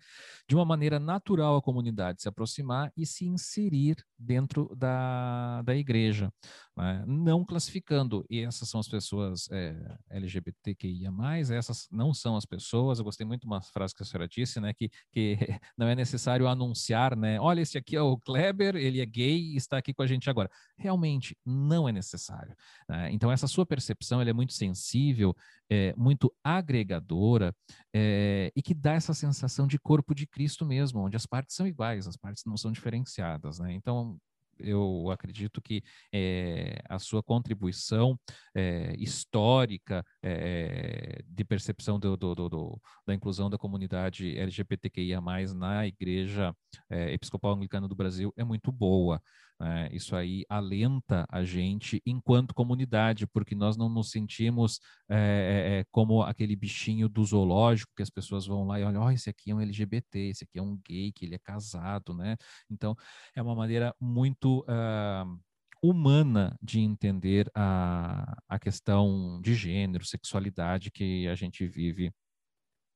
De 0.49 0.55
uma 0.55 0.65
maneira 0.65 0.99
natural 0.99 1.57
a 1.57 1.63
comunidade 1.63 2.23
se 2.23 2.29
aproximar 2.29 2.93
e 2.97 3.05
se 3.05 3.27
inserir 3.27 3.97
dentro 4.19 4.75
da, 4.77 5.63
da 5.63 5.75
igreja, 5.75 6.33
né? 6.77 7.05
não 7.07 7.45
classificando. 7.45 8.25
E 8.31 8.41
essas 8.41 8.69
são 8.69 8.81
as 8.81 8.89
pessoas 8.89 9.49
é, 9.51 9.99
LGBTQIA+, 10.11 11.11
essas 11.55 11.89
não 11.91 12.15
são 12.15 12.37
as 12.37 12.47
pessoas. 12.47 12.99
Eu 12.99 13.05
gostei 13.05 13.27
muito 13.27 13.43
de 13.43 13.47
uma 13.47 13.61
frase 13.61 13.95
que 13.95 14.03
a 14.03 14.07
senhora 14.07 14.29
disse, 14.29 14.61
né? 14.61 14.73
Que, 14.73 14.91
que 15.13 15.37
não 15.77 15.87
é 15.87 15.95
necessário 15.95 16.49
anunciar, 16.49 17.17
né? 17.17 17.41
Olha, 17.41 17.61
esse 17.61 17.77
aqui 17.77 17.97
é 17.97 18.03
o 18.03 18.17
Kleber, 18.19 18.77
ele 18.77 19.01
é 19.01 19.07
gay 19.07 19.39
e 19.39 19.57
está 19.57 19.77
aqui 19.79 19.93
com 19.93 20.03
a 20.03 20.07
gente 20.07 20.31
agora. 20.31 20.51
Realmente, 20.77 21.37
não 21.45 21.89
é 21.89 21.93
necessário. 21.93 22.55
Né? 22.89 23.13
Então, 23.13 23.31
essa 23.31 23.47
sua 23.47 23.67
percepção, 23.67 24.21
é 24.21 24.38
muito 24.39 24.53
sensível, 24.53 25.35
é, 25.69 25.93
muito 25.97 26.33
agregadora 26.45 27.53
é, 27.93 28.53
e 28.55 28.63
que 28.63 28.73
dá 28.73 28.93
essa 28.93 29.13
sensação 29.13 29.67
de 29.67 29.79
corpo 29.81 30.15
de 30.15 30.27
Cristo 30.29 30.65
mesmo, 30.65 31.01
onde 31.01 31.17
as 31.17 31.27
partes 31.27 31.57
são 31.57 31.67
iguais, 31.67 32.07
as 32.07 32.17
partes 32.17 32.45
não 32.47 32.57
são 32.57 32.71
diferenciadas. 32.71 33.59
Né? 33.59 33.73
Então, 33.73 34.17
eu 34.61 35.11
acredito 35.11 35.61
que 35.61 35.83
é, 36.13 36.81
a 36.89 36.99
sua 36.99 37.23
contribuição 37.23 38.19
é, 38.55 38.95
histórica 38.99 40.05
é, 40.23 41.23
de 41.27 41.45
percepção 41.45 41.99
do, 41.99 42.17
do, 42.17 42.35
do, 42.35 42.81
da 43.07 43.15
inclusão 43.15 43.49
da 43.51 43.59
comunidade 43.59 44.37
LGBTQIA+, 44.39 45.21
na 45.55 45.87
Igreja 45.87 46.55
Episcopal 46.91 47.53
Anglicana 47.55 47.89
do 47.89 47.95
Brasil 47.95 48.33
é 48.37 48.45
muito 48.45 48.71
boa. 48.71 49.21
Né? 49.61 49.89
Isso 49.93 50.15
aí 50.15 50.45
alenta 50.49 51.27
a 51.29 51.45
gente 51.45 52.01
enquanto 52.07 52.55
comunidade, 52.55 53.27
porque 53.27 53.55
nós 53.55 53.77
não 53.77 53.89
nos 53.89 54.11
sentimos 54.11 54.81
é, 55.09 55.81
é, 55.81 55.85
como 55.91 56.23
aquele 56.23 56.55
bichinho 56.55 57.09
do 57.09 57.25
zoológico 57.25 57.93
que 57.97 58.03
as 58.03 58.11
pessoas 58.11 58.47
vão 58.47 58.65
lá 58.67 58.79
e 58.79 58.85
olham, 58.85 59.03
oh, 59.03 59.11
esse 59.11 59.29
aqui 59.29 59.51
é 59.51 59.55
um 59.55 59.61
LGBT, 59.61 60.19
esse 60.29 60.45
aqui 60.45 60.59
é 60.59 60.63
um 60.63 60.77
gay, 60.87 61.13
que 61.13 61.25
ele 61.25 61.35
é 61.35 61.39
casado, 61.39 62.15
né? 62.15 62.37
Então, 62.71 62.95
é 63.35 63.43
uma 63.43 63.55
maneira 63.55 63.95
muito 64.01 64.61
uh, 64.61 65.41
humana 65.83 66.57
de 66.63 66.81
entender 66.81 67.51
a, 67.55 68.37
a 68.49 68.59
questão 68.59 69.41
de 69.43 69.55
gênero, 69.55 70.05
sexualidade 70.05 70.91
que 70.91 71.27
a 71.29 71.35
gente 71.35 71.67
vive 71.67 72.13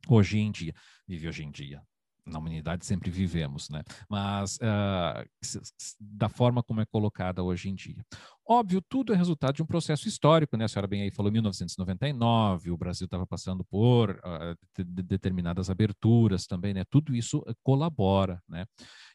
hoje 0.08 0.38
em 0.38 0.50
dia. 0.50 0.74
Vive 1.06 1.28
hoje 1.28 1.44
em 1.44 1.50
dia, 1.50 1.82
na 2.24 2.38
humanidade 2.38 2.86
sempre 2.86 3.10
vivemos, 3.10 3.68
né? 3.68 3.82
Mas 4.08 4.56
uh, 4.56 5.60
da 6.00 6.28
forma 6.28 6.62
como 6.62 6.80
é 6.80 6.86
colocada 6.86 7.42
hoje 7.42 7.68
em 7.68 7.74
dia. 7.74 8.04
Óbvio, 8.46 8.82
tudo 8.82 9.12
é 9.12 9.16
resultado 9.16 9.54
de 9.54 9.62
um 9.62 9.66
processo 9.66 10.08
histórico, 10.08 10.56
né? 10.56 10.64
A 10.64 10.68
senhora 10.68 10.86
bem 10.86 11.02
aí 11.02 11.10
falou 11.10 11.30
1999, 11.30 12.70
o 12.70 12.76
Brasil 12.76 13.04
estava 13.04 13.26
passando 13.26 13.64
por 13.64 14.10
uh, 14.10 14.56
de, 14.76 14.84
de 14.84 15.02
determinadas 15.02 15.70
aberturas 15.70 16.46
também, 16.46 16.74
né? 16.74 16.84
Tudo 16.90 17.14
isso 17.14 17.42
eh, 17.46 17.54
colabora, 17.62 18.42
né? 18.48 18.66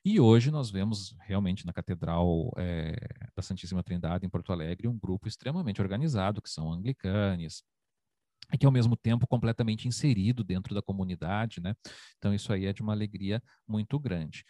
E 0.03 0.19
hoje 0.19 0.49
nós 0.49 0.69
vemos 0.69 1.15
realmente 1.21 1.65
na 1.65 1.73
Catedral 1.73 2.51
é, 2.57 2.95
da 3.35 3.41
Santíssima 3.41 3.83
Trindade 3.83 4.25
em 4.25 4.29
Porto 4.29 4.53
Alegre 4.53 4.87
um 4.87 4.97
grupo 4.97 5.27
extremamente 5.27 5.81
organizado, 5.81 6.41
que 6.41 6.49
são 6.49 6.71
anglicanes, 6.71 7.63
e 8.51 8.57
que 8.57 8.65
ao 8.65 8.71
mesmo 8.71 8.95
tempo 8.95 9.27
completamente 9.27 9.87
inserido 9.87 10.43
dentro 10.43 10.73
da 10.73 10.81
comunidade, 10.81 11.61
né? 11.61 11.75
Então 12.17 12.33
isso 12.33 12.51
aí 12.51 12.65
é 12.65 12.73
de 12.73 12.81
uma 12.81 12.93
alegria 12.93 13.41
muito 13.67 13.99
grande. 13.99 14.43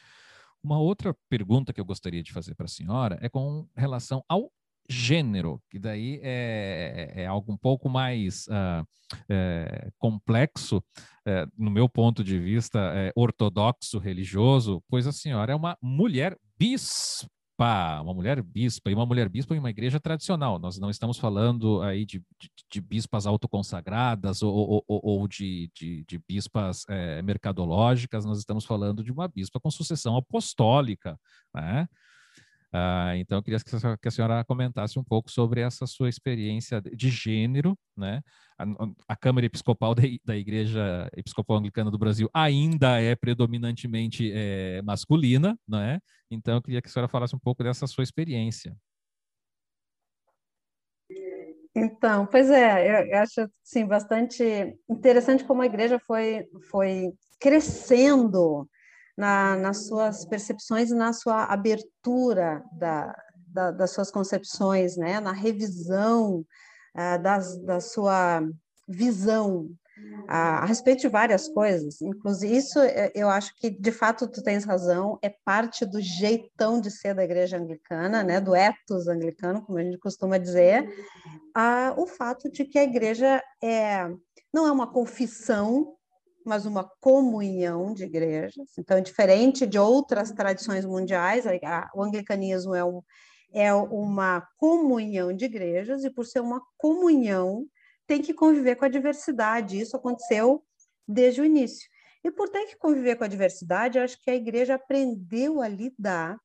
Uma 0.64 0.80
outra 0.80 1.16
pergunta 1.30 1.72
que 1.72 1.80
eu 1.80 1.86
gostaria 1.86 2.24
de 2.24 2.34
fazer 2.34 2.56
para 2.56 2.66
a 2.66 2.70
senhora 2.70 3.18
é 3.22 3.30
com 3.30 3.68
relação 3.76 4.24
ao 4.28 4.52
gênero, 4.90 5.62
que 5.70 5.80
daí 5.80 6.20
é, 6.24 7.14
é, 7.16 7.22
é 7.24 7.26
algo 7.26 7.52
um 7.52 7.58
pouco 7.58 7.90
mais 7.90 8.48
uh, 8.48 8.88
é, 9.30 9.90
complexo, 9.98 10.84
é, 11.26 11.46
no 11.58 11.70
meu 11.70 11.90
ponto 11.90 12.24
de 12.24 12.40
vista, 12.40 12.80
é, 12.96 13.12
ortodoxo 13.16 13.98
religioso, 13.98 14.82
pois 14.90 15.06
a 15.08 15.12
senhora 15.12 15.52
é 15.52 15.56
uma 15.56 15.78
mulher 15.82 16.38
bis 16.58 17.28
uma 17.64 18.14
mulher 18.14 18.42
bispa, 18.42 18.92
e 18.92 18.94
uma 18.94 19.06
mulher 19.06 19.28
bispa 19.30 19.56
em 19.56 19.60
uma 19.60 19.70
igreja 19.70 20.00
tradicional. 20.00 20.60
Nós 20.60 20.78
não 20.78 20.90
estamos 20.90 21.18
falando 21.18 21.82
aí 21.82 22.06
de, 22.06 22.20
de, 22.40 22.52
de 22.72 22.82
bispas 22.82 23.26
autoconsagradas 23.26 24.44
ou, 24.44 24.54
ou, 24.54 24.84
ou, 24.88 25.02
ou 25.04 25.28
de, 25.28 25.70
de, 25.76 26.04
de, 26.06 26.20
bispas 26.28 26.86
é, 26.88 27.22
mercadológicas, 27.22 28.26
nós 28.26 28.38
estamos 28.38 28.66
falando 28.66 29.04
de 29.04 29.12
uma 29.12 29.28
bispa 29.28 29.60
com 29.60 29.72
sucessão 29.72 30.16
apostólica, 30.16 31.20
né? 31.54 31.88
Ah, 32.74 33.16
então, 33.16 33.38
eu 33.38 33.44
queria 33.44 33.60
que 33.60 34.08
a 34.08 34.12
senhora 34.12 34.44
comentasse 34.44 35.00
um 35.00 35.04
pouco 35.04 35.32
sobre 35.32 35.62
essa 35.62 35.88
sua 35.88 36.10
experiência 36.10 36.82
de 36.82 37.10
gênero, 37.10 37.78
né? 37.96 38.22
A, 38.58 38.66
a 39.08 39.16
Câmara 39.16 39.46
Episcopal 39.46 39.96
da, 39.96 40.04
da, 40.26 40.36
Igreja 40.36 41.10
Episcopal 41.16 41.58
Anglicana 41.58 41.90
do 41.90 41.98
Brasil 41.98 42.30
ainda 42.34 43.02
é 43.02 43.16
predominantemente 43.16 44.32
é, 44.34 44.82
masculina, 44.82 45.58
né? 45.68 46.00
Então, 46.30 46.56
eu 46.56 46.62
queria 46.62 46.82
que 46.82 46.90
a 46.90 46.92
senhora 46.92 47.08
falasse 47.08 47.36
um 47.36 47.40
pouco 47.40 47.64
dessa 47.64 47.88
sua 47.88 48.04
experiência. 48.04 48.76
Então, 51.74 52.26
pois 52.26 52.50
é, 52.50 53.12
eu 53.14 53.20
acho 53.20 53.48
sim 53.64 53.86
bastante 53.86 54.44
interessante 54.90 55.44
como 55.46 55.62
a 55.62 55.66
igreja 55.68 56.00
foi, 56.06 56.46
foi 56.72 57.14
crescendo 57.40 58.68
na, 59.18 59.56
nas 59.56 59.88
suas 59.88 60.26
percepções 60.26 60.92
e 60.92 60.96
na 60.96 61.12
sua 61.12 61.46
abertura 61.46 62.64
da, 62.72 63.16
da, 63.48 63.72
das 63.72 63.92
suas 63.92 64.12
concepções, 64.12 64.96
né? 64.96 65.20
na 65.20 65.32
revisão 65.32 66.46
uh, 66.96 67.22
das, 67.22 67.58
da 67.64 67.80
sua 67.80 68.48
visão 68.88 69.70
a, 70.28 70.60
a, 70.60 70.66
respeito 70.66 71.02
de 71.02 71.08
várias 71.08 71.48
coisas. 71.48 72.00
Inclusive, 72.02 72.56
isso 72.56 72.80
é, 72.80 73.12
eu 73.16 73.28
acho 73.30 73.56
que, 73.56 73.72
de 73.72 73.92
fato, 73.92 74.28
tu 74.28 74.44
tens 74.44 74.64
razão, 74.64 75.18
é 75.24 75.34
parte 75.44 75.86
do 75.86 76.00
jeitão 76.00 76.80
de 76.80 76.92
ser 76.92 77.16
da 77.16 77.24
igreja 77.24 77.58
anglicana, 77.58 78.24
né? 78.24 78.40
do 78.40 78.56
ethos 78.56 79.08
anglicano, 79.08 79.64
como 79.64 79.80
a 79.80 79.84
gente 79.84 79.98
costuma 79.98 80.38
dizer, 80.38 80.88
o 81.98 82.06
fato 82.06 82.52
de 82.52 82.66
que 82.66 82.78
a 82.78 82.84
igreja 82.84 83.42
é, 83.64 84.08
não 84.54 84.68
é 84.68 84.72
uma 84.72 84.92
confissão 84.92 85.97
mas 86.48 86.66
uma 86.66 86.90
comunhão 87.02 87.94
de 87.94 88.06
igrejas. 88.06 88.78
Então, 88.78 89.02
diferente 89.02 89.68
de 89.68 89.78
outras 89.78 90.32
tradições 90.32 90.86
mundiais, 90.86 91.46
o 91.94 92.04
anglicanismo 92.04 92.74
é, 92.74 92.84
um, 92.84 93.02
é 93.54 93.74
uma 93.74 94.48
comunhão 94.58 95.34
de 95.34 95.46
igrejas, 95.46 96.04
e 96.04 96.10
por 96.10 96.26
ser 96.26 96.40
uma 96.40 96.62
comunhão, 96.78 97.68
tem 98.08 98.22
que 98.22 98.34
conviver 98.34 98.76
com 98.76 98.86
a 98.86 98.90
diversidade. 98.90 99.80
Isso 99.80 99.98
aconteceu 99.98 100.64
desde 101.08 101.42
o 101.42 101.46
início. 101.46 101.90
E 102.24 102.32
por 102.32 102.50
ter 102.50 102.66
que 102.66 102.78
conviver 102.78 103.16
com 103.16 103.24
a 103.24 103.28
diversidade, 103.28 104.00
acho 104.00 104.22
que 104.22 104.32
a 104.32 104.36
igreja 104.36 104.76
aprendeu 104.76 105.62
a 105.62 105.68
lidar 105.68 106.38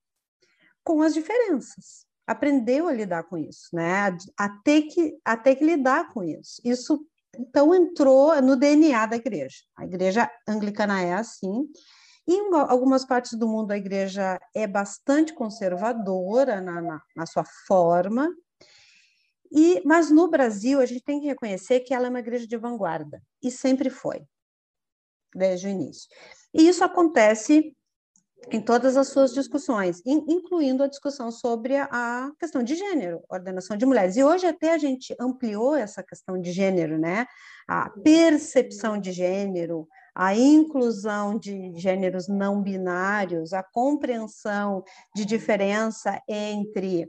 com 0.84 1.00
as 1.00 1.14
diferenças. 1.14 2.06
aprendeu 2.26 2.88
a 2.88 2.92
lidar 2.92 3.24
com 3.24 3.36
isso, 3.36 3.68
né? 3.72 4.16
A 4.38 4.48
ter 4.48 4.82
que, 4.82 5.18
a 5.24 5.36
ter 5.36 5.56
que 5.56 5.64
lidar 5.64 6.12
com 6.12 6.22
isso. 6.22 6.60
Isso, 6.64 7.06
então, 7.38 7.74
entrou 7.74 8.40
no 8.42 8.56
DNA 8.56 9.06
da 9.06 9.16
igreja. 9.16 9.56
A 9.76 9.84
igreja 9.84 10.30
anglicana 10.46 11.00
é 11.00 11.14
assim, 11.14 11.66
e 12.26 12.34
em 12.34 12.54
algumas 12.54 13.04
partes 13.04 13.34
do 13.34 13.48
mundo 13.48 13.72
a 13.72 13.76
igreja 13.76 14.40
é 14.54 14.66
bastante 14.66 15.32
conservadora 15.32 16.60
na, 16.60 16.80
na, 16.80 17.02
na 17.16 17.26
sua 17.26 17.44
forma, 17.66 18.30
e, 19.50 19.82
mas 19.84 20.10
no 20.10 20.28
Brasil 20.28 20.80
a 20.80 20.86
gente 20.86 21.04
tem 21.04 21.20
que 21.20 21.26
reconhecer 21.26 21.80
que 21.80 21.92
ela 21.92 22.06
é 22.06 22.10
uma 22.10 22.20
igreja 22.20 22.46
de 22.46 22.56
vanguarda, 22.56 23.22
e 23.42 23.50
sempre 23.50 23.90
foi, 23.90 24.22
desde 25.34 25.66
o 25.66 25.70
início. 25.70 26.08
E 26.54 26.68
isso 26.68 26.84
acontece 26.84 27.76
em 28.50 28.60
todas 28.60 28.96
as 28.96 29.08
suas 29.08 29.32
discussões, 29.32 30.02
incluindo 30.04 30.82
a 30.82 30.88
discussão 30.88 31.30
sobre 31.30 31.76
a 31.76 32.30
questão 32.38 32.62
de 32.62 32.74
gênero, 32.74 33.22
ordenação 33.30 33.76
de 33.76 33.86
mulheres. 33.86 34.16
E 34.16 34.24
hoje 34.24 34.46
até 34.46 34.74
a 34.74 34.78
gente 34.78 35.14
ampliou 35.18 35.74
essa 35.74 36.02
questão 36.02 36.40
de 36.40 36.52
gênero, 36.52 36.98
né? 36.98 37.26
A 37.68 37.88
percepção 37.88 38.98
de 38.98 39.12
gênero, 39.12 39.86
a 40.14 40.36
inclusão 40.36 41.38
de 41.38 41.72
gêneros 41.76 42.28
não 42.28 42.60
binários, 42.60 43.52
a 43.52 43.62
compreensão 43.62 44.84
de 45.14 45.24
diferença 45.24 46.20
entre 46.28 47.08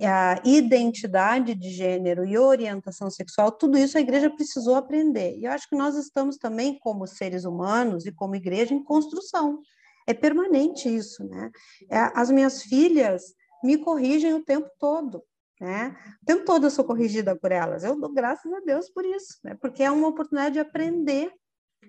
a 0.00 0.40
identidade 0.44 1.54
de 1.54 1.70
gênero 1.70 2.24
e 2.24 2.38
orientação 2.38 3.10
sexual, 3.10 3.50
tudo 3.50 3.76
isso 3.76 3.98
a 3.98 4.00
igreja 4.00 4.30
precisou 4.30 4.76
aprender. 4.76 5.36
E 5.38 5.44
eu 5.44 5.52
acho 5.52 5.68
que 5.68 5.76
nós 5.76 5.96
estamos 5.96 6.36
também, 6.36 6.78
como 6.78 7.06
seres 7.06 7.44
humanos 7.44 8.06
e 8.06 8.12
como 8.12 8.36
igreja, 8.36 8.72
em 8.72 8.84
construção. 8.84 9.60
É 10.06 10.14
permanente 10.14 10.88
isso, 10.88 11.24
né? 11.24 11.50
É, 11.90 11.98
as 12.14 12.30
minhas 12.30 12.62
filhas 12.62 13.34
me 13.62 13.78
corrigem 13.78 14.34
o 14.34 14.44
tempo 14.44 14.68
todo. 14.78 15.22
Né? 15.60 15.96
O 16.22 16.26
tempo 16.26 16.44
todo 16.44 16.66
eu 16.66 16.70
sou 16.70 16.84
corrigida 16.84 17.34
por 17.36 17.50
elas. 17.50 17.84
Eu 17.84 17.98
dou 17.98 18.12
graças 18.12 18.52
a 18.52 18.60
Deus 18.60 18.90
por 18.90 19.04
isso, 19.04 19.38
né? 19.42 19.56
porque 19.60 19.82
é 19.82 19.90
uma 19.90 20.08
oportunidade 20.08 20.54
de 20.54 20.60
aprender 20.60 21.32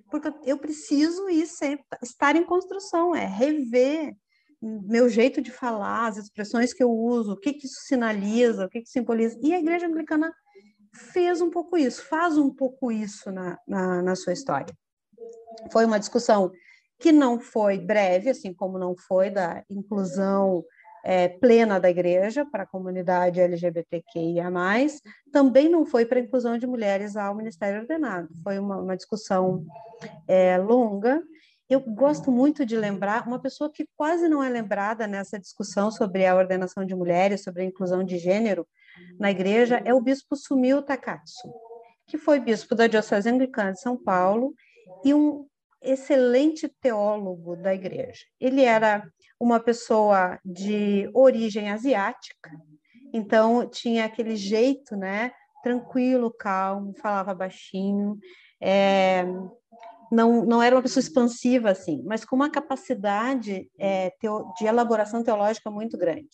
porque 0.09 0.31
eu 0.43 0.57
preciso 0.57 1.29
ir 1.29 1.47
sempre, 1.47 1.85
estar 2.03 2.35
em 2.35 2.45
construção, 2.45 3.15
é 3.15 3.25
rever 3.25 4.15
meu 4.61 5.07
jeito 5.07 5.41
de 5.41 5.51
falar, 5.51 6.07
as 6.07 6.17
expressões 6.17 6.73
que 6.73 6.83
eu 6.83 6.89
uso, 6.89 7.33
o 7.33 7.39
que, 7.39 7.53
que 7.53 7.67
isso 7.67 7.81
sinaliza, 7.85 8.65
o 8.65 8.69
que, 8.69 8.81
que 8.81 8.89
simboliza. 8.89 9.37
E 9.41 9.53
a 9.53 9.59
igreja 9.59 9.85
anglicana 9.85 10.33
fez 11.13 11.39
um 11.39 11.51
pouco 11.51 11.77
isso, 11.77 12.03
faz 12.05 12.37
um 12.37 12.49
pouco 12.49 12.91
isso 12.91 13.31
na, 13.31 13.59
na, 13.67 14.01
na 14.01 14.15
sua 14.15 14.33
história. 14.33 14.73
Foi 15.71 15.85
uma 15.85 15.99
discussão 15.99 16.51
que 16.99 17.11
não 17.11 17.39
foi 17.39 17.77
breve, 17.77 18.29
assim 18.29 18.53
como 18.53 18.77
não 18.77 18.95
foi 18.95 19.29
da 19.29 19.63
inclusão 19.69 20.63
é, 21.03 21.29
plena 21.29 21.79
da 21.79 21.89
igreja 21.89 22.45
para 22.45 22.63
a 22.63 22.67
comunidade 22.67 23.39
LGBTQIA+, 23.39 24.51
também 25.31 25.69
não 25.69 25.85
foi 25.85 26.05
para 26.05 26.19
a 26.19 26.21
inclusão 26.21 26.57
de 26.57 26.65
mulheres 26.65 27.15
ao 27.15 27.35
ministério 27.35 27.81
ordenado. 27.81 28.27
Foi 28.43 28.57
uma, 28.57 28.77
uma 28.77 28.97
discussão 28.97 29.63
é, 30.27 30.57
longa. 30.57 31.21
Eu 31.69 31.79
gosto 31.79 32.31
muito 32.31 32.65
de 32.65 32.75
lembrar 32.75 33.27
uma 33.27 33.39
pessoa 33.39 33.71
que 33.71 33.87
quase 33.95 34.27
não 34.27 34.43
é 34.43 34.49
lembrada 34.49 35.05
nessa 35.05 35.39
discussão 35.39 35.91
sobre 35.91 36.25
a 36.25 36.35
ordenação 36.35 36.85
de 36.85 36.95
mulheres, 36.95 37.43
sobre 37.43 37.61
a 37.61 37.65
inclusão 37.65 38.03
de 38.03 38.17
gênero 38.17 38.67
na 39.19 39.29
igreja, 39.29 39.81
é 39.85 39.93
o 39.93 40.01
bispo 40.01 40.35
Sumio 40.35 40.81
Takatsu, 40.81 41.53
que 42.07 42.17
foi 42.17 42.39
bispo 42.39 42.75
da 42.75 42.87
Diocese 42.87 43.29
Anglicana 43.29 43.73
de 43.73 43.81
São 43.81 43.97
Paulo 43.97 44.53
e 45.03 45.13
um 45.13 45.45
excelente 45.85 46.67
teólogo 46.81 47.55
da 47.55 47.73
igreja. 47.73 48.25
Ele 48.39 48.63
era 48.63 49.07
uma 49.39 49.59
pessoa 49.59 50.39
de 50.43 51.09
origem 51.13 51.69
asiática, 51.69 52.49
então 53.13 53.67
tinha 53.69 54.05
aquele 54.05 54.35
jeito, 54.35 54.95
né, 54.95 55.31
tranquilo, 55.63 56.31
calmo, 56.31 56.93
falava 57.01 57.33
baixinho, 57.33 58.17
é, 58.61 59.25
não, 60.11 60.45
não 60.45 60.61
era 60.61 60.75
uma 60.75 60.81
pessoa 60.81 61.01
expansiva 61.01 61.71
assim, 61.71 62.03
mas 62.05 62.23
com 62.23 62.35
uma 62.35 62.49
capacidade 62.49 63.69
é, 63.77 64.11
teo, 64.19 64.53
de 64.57 64.65
elaboração 64.65 65.23
teológica 65.23 65.69
muito 65.71 65.97
grande. 65.97 66.29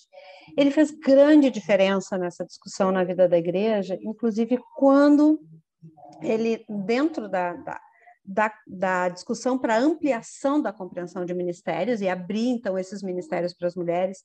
Ele 0.57 0.71
fez 0.71 0.91
grande 0.91 1.49
diferença 1.49 2.17
nessa 2.17 2.45
discussão 2.45 2.91
na 2.91 3.03
vida 3.03 3.27
da 3.27 3.37
igreja, 3.37 3.97
inclusive 4.01 4.59
quando 4.75 5.39
ele, 6.21 6.65
dentro 6.67 7.29
da, 7.29 7.53
da 7.53 7.79
da, 8.23 8.53
da 8.67 9.09
discussão 9.09 9.57
para 9.57 9.77
ampliação 9.77 10.61
da 10.61 10.71
compreensão 10.71 11.25
de 11.25 11.33
ministérios 11.33 12.01
e 12.01 12.07
abrir, 12.07 12.47
então, 12.47 12.77
esses 12.77 13.01
ministérios 13.01 13.53
para 13.53 13.67
as 13.67 13.75
mulheres, 13.75 14.23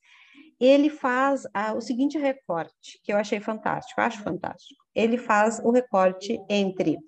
ele 0.61 0.89
faz 0.89 1.43
ah, 1.53 1.75
o 1.75 1.81
seguinte 1.81 2.19
recorte, 2.19 3.01
que 3.03 3.13
eu 3.13 3.17
achei 3.17 3.41
fantástico, 3.41 4.01
acho 4.01 4.23
fantástico. 4.23 4.81
Ele 4.95 5.19
faz 5.19 5.59
o 5.63 5.71
recorte 5.71 6.41
entre 6.49 6.99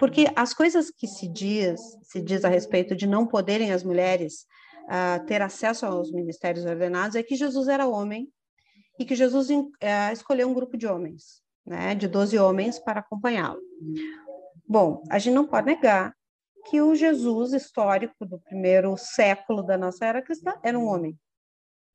porque 0.00 0.32
as 0.34 0.54
coisas 0.54 0.90
que 0.90 1.06
se 1.06 1.28
diz, 1.28 1.78
se 2.02 2.22
diz 2.22 2.42
a 2.42 2.48
respeito 2.48 2.96
de 2.96 3.06
não 3.06 3.26
poderem 3.26 3.70
as 3.70 3.84
mulheres 3.84 4.46
uh, 4.86 5.24
ter 5.26 5.42
acesso 5.42 5.84
aos 5.84 6.10
ministérios 6.10 6.64
ordenados 6.64 7.16
é 7.16 7.22
que 7.22 7.36
Jesus 7.36 7.68
era 7.68 7.86
homem 7.86 8.26
e 8.98 9.04
que 9.04 9.14
Jesus 9.14 9.50
uh, 9.50 9.72
escolheu 10.10 10.48
um 10.48 10.54
grupo 10.54 10.78
de 10.78 10.86
homens, 10.86 11.42
né, 11.66 11.94
de 11.94 12.08
12 12.08 12.38
homens 12.38 12.78
para 12.78 13.00
acompanhá-lo. 13.00 13.60
Bom, 14.66 15.02
a 15.10 15.18
gente 15.18 15.34
não 15.34 15.46
pode 15.46 15.66
negar 15.66 16.14
que 16.70 16.80
o 16.80 16.94
Jesus 16.94 17.52
histórico 17.52 18.24
do 18.24 18.38
primeiro 18.38 18.96
século 18.96 19.60
da 19.60 19.76
nossa 19.76 20.06
era 20.06 20.22
cristã 20.22 20.54
era 20.62 20.78
um 20.78 20.86
homem. 20.86 21.18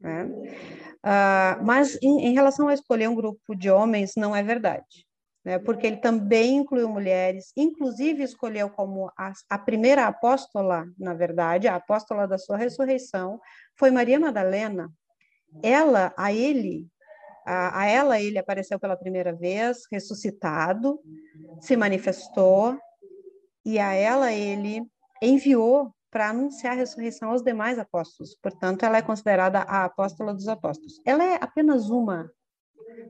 Né? 0.01 0.25
Uh, 0.25 1.63
mas 1.63 1.97
em, 2.03 2.27
em, 2.27 2.33
relação 2.33 2.67
a 2.67 2.73
escolher 2.73 3.07
um 3.07 3.15
grupo 3.15 3.55
de 3.55 3.71
homens, 3.71 4.11
não 4.17 4.35
é 4.35 4.43
verdade, 4.43 5.07
né? 5.45 5.57
porque 5.59 5.87
ele 5.87 5.97
também 5.97 6.57
incluiu 6.57 6.89
mulheres, 6.89 7.53
inclusive 7.55 8.21
escolheu 8.21 8.69
como 8.69 9.09
a, 9.17 9.31
a 9.49 9.57
primeira 9.57 10.07
apóstola, 10.07 10.85
na 10.99 11.13
verdade, 11.13 11.69
a 11.69 11.75
apóstola 11.75 12.27
da 12.27 12.37
sua 12.37 12.57
ressurreição, 12.57 13.39
foi 13.79 13.91
Maria 13.91 14.19
Madalena. 14.19 14.91
Ela, 15.63 16.13
a 16.17 16.33
ele, 16.33 16.85
a 17.45 17.85
ela 17.85 18.19
ele 18.19 18.37
apareceu 18.37 18.77
pela 18.77 18.97
primeira 18.97 19.33
vez, 19.33 19.83
ressuscitado, 19.89 20.99
se 21.61 21.77
manifestou, 21.77 22.77
e 23.65 23.79
a 23.79 23.93
ela 23.93 24.31
ele 24.31 24.85
enviou 25.21 25.91
para 26.11 26.29
anunciar 26.29 26.73
a 26.73 26.75
ressurreição 26.77 27.31
aos 27.31 27.41
demais 27.41 27.77
apóstolos. 27.77 28.37
Portanto, 28.41 28.83
ela 28.83 28.97
é 28.97 29.01
considerada 29.01 29.59
a 29.59 29.85
apóstola 29.85 30.33
dos 30.33 30.47
apóstolos. 30.47 31.01
Ela 31.05 31.23
é 31.23 31.37
apenas 31.41 31.89
uma 31.89 32.31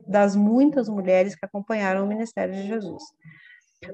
das 0.08 0.34
muitas 0.34 0.88
mulheres 0.88 1.34
que 1.34 1.44
acompanharam 1.44 2.04
o 2.04 2.08
ministério 2.08 2.54
de 2.54 2.66
Jesus. 2.66 3.02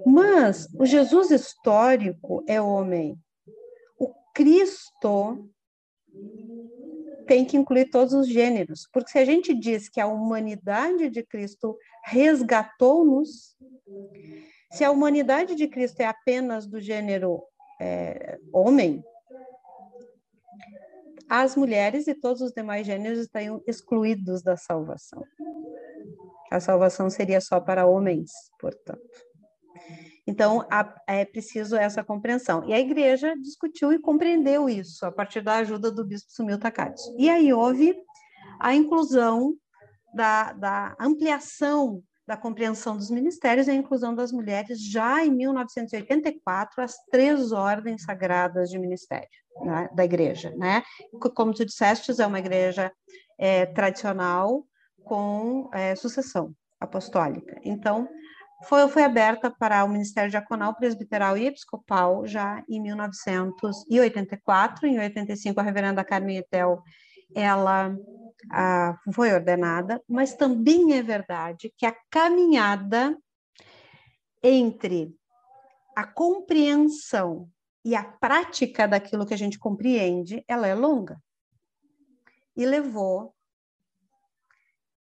Mas 0.07 0.68
o 0.79 0.87
Jesus 0.87 1.31
histórico 1.31 2.42
é 2.46 2.61
homem. 2.61 3.18
O 3.98 4.09
Cristo 4.35 5.46
tem 7.27 7.44
que 7.44 7.57
incluir 7.57 7.90
todos 7.90 8.12
os 8.12 8.29
gêneros, 8.29 8.88
porque 8.92 9.11
se 9.11 9.18
a 9.18 9.25
gente 9.25 9.55
diz 9.55 9.88
que 9.88 10.01
a 10.01 10.07
humanidade 10.07 11.09
de 11.09 11.22
Cristo 11.22 11.77
resgatou-nos, 12.05 13.57
se 14.73 14.85
a 14.85 14.91
humanidade 14.91 15.55
de 15.55 15.69
Cristo 15.69 16.01
é 16.01 16.07
apenas 16.07 16.67
do 16.67 16.81
gênero 16.81 17.43
é, 17.81 18.39
homem, 18.53 19.05
as 21.29 21.57
mulheres 21.57 22.07
e 22.09 22.15
todos 22.15 22.43
os 22.43 22.53
demais 22.53 22.87
gêneros 22.87 23.19
estariam 23.19 23.63
excluídos 23.67 24.43
da 24.43 24.57
salvação. 24.57 25.23
A 26.51 26.61
salvação 26.61 27.09
seria 27.09 27.41
só 27.41 27.61
para 27.61 27.87
homens, 27.87 28.31
portanto. 28.59 29.01
Então, 30.27 30.67
é 31.07 31.25
preciso 31.25 31.77
essa 31.77 32.05
compreensão. 32.05 32.65
E 32.69 32.73
a 32.73 32.79
igreja 32.79 33.35
discutiu 33.37 33.93
e 33.93 33.99
compreendeu 33.99 34.69
isso 34.69 35.05
a 35.05 35.11
partir 35.11 35.41
da 35.41 35.57
ajuda 35.57 35.91
do 35.91 36.05
bispo 36.05 36.31
Sumil 36.31 36.59
Takatsu. 36.59 37.15
E 37.19 37.29
aí 37.29 37.53
houve 37.53 37.95
a 38.61 38.75
inclusão 38.75 39.55
da, 40.15 40.53
da 40.53 40.97
ampliação 41.01 42.03
da 42.33 42.37
compreensão 42.37 42.97
dos 42.97 43.11
ministérios 43.11 43.68
e 43.68 43.71
a 43.71 43.75
inclusão 43.75 44.14
das 44.14 44.33
mulheres 44.33 44.81
já 44.81 45.23
em 45.23 45.31
1984 45.31 46.83
as 46.83 46.97
três 47.11 47.53
ordens 47.53 48.05
sagradas 48.05 48.71
de 48.71 48.79
ministério 48.79 49.29
né, 49.61 49.90
da 49.92 50.03
igreja, 50.03 50.51
né? 50.57 50.83
Como 51.35 51.53
tu 51.53 51.66
disseste, 51.66 52.18
é 52.18 52.27
uma 52.27 52.38
igreja 52.38 52.90
é, 53.38 53.66
tradicional 53.66 54.64
com 55.05 55.68
é, 55.75 55.95
sucessão 55.95 56.55
apostólica. 56.81 57.61
Então, 57.62 58.09
foi, 58.64 58.88
foi 58.88 59.05
aberta 59.05 59.51
para 59.51 59.85
o 59.85 59.88
Ministério 59.88 60.31
Diaconal, 60.31 60.75
Presbiteral 60.75 61.37
e 61.37 61.49
Episcopal 61.49 62.27
já 62.27 62.64
em 62.66 62.81
1984. 62.81 64.87
Em 64.87 64.99
85, 64.99 65.61
a 65.61 65.62
reverenda 65.62 66.03
Carmen 66.03 66.38
Etel, 66.38 66.83
ela 67.35 67.95
ah, 68.51 68.99
foi 69.13 69.33
ordenada, 69.33 70.03
mas 70.09 70.35
também 70.35 70.95
é 70.95 71.03
verdade 71.03 71.73
que 71.77 71.87
a 71.87 71.97
caminhada 72.11 73.17
entre 74.43 75.15
a 75.95 76.05
compreensão 76.05 77.49
e 77.85 77.95
a 77.95 78.05
prática 78.05 78.87
daquilo 78.87 79.27
que 79.27 79.35
a 79.35 79.39
gente 79.39 79.59
compreende, 79.59 80.45
ela 80.49 80.67
é 80.67 80.75
longa. 80.75 81.21
E 82.57 82.65
levou 82.65 83.35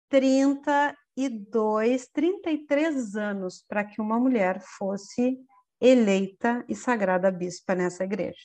32, 0.09 2.07
33 2.07 3.15
anos 3.15 3.63
para 3.67 3.83
que 3.83 4.01
uma 4.01 4.19
mulher 4.19 4.61
fosse 4.61 5.37
eleita 5.79 6.65
e 6.67 6.75
sagrada 6.75 7.31
bispa 7.31 7.75
nessa 7.75 8.03
igreja. 8.03 8.39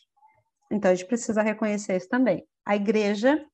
Então 0.70 0.90
a 0.90 0.94
gente 0.94 1.06
precisa 1.06 1.42
reconhecer 1.42 1.96
isso 1.96 2.08
também. 2.08 2.46
A 2.64 2.76
igreja 2.76 3.44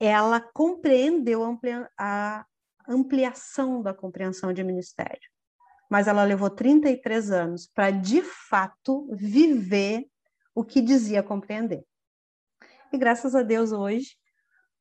ela 0.00 0.40
compreendeu 0.40 1.42
a 1.98 2.46
ampliação 2.88 3.82
da 3.82 3.94
compreensão 3.94 4.52
de 4.52 4.62
ministério, 4.62 5.28
mas 5.90 6.06
ela 6.06 6.24
levou 6.24 6.50
33 6.50 7.30
anos 7.30 7.66
para 7.66 7.90
de 7.90 8.22
fato 8.22 9.08
viver 9.12 10.06
o 10.54 10.64
que 10.64 10.80
dizia 10.80 11.22
compreender. 11.22 11.84
E 12.92 12.98
graças 12.98 13.34
a 13.34 13.42
Deus 13.42 13.72
hoje 13.72 14.16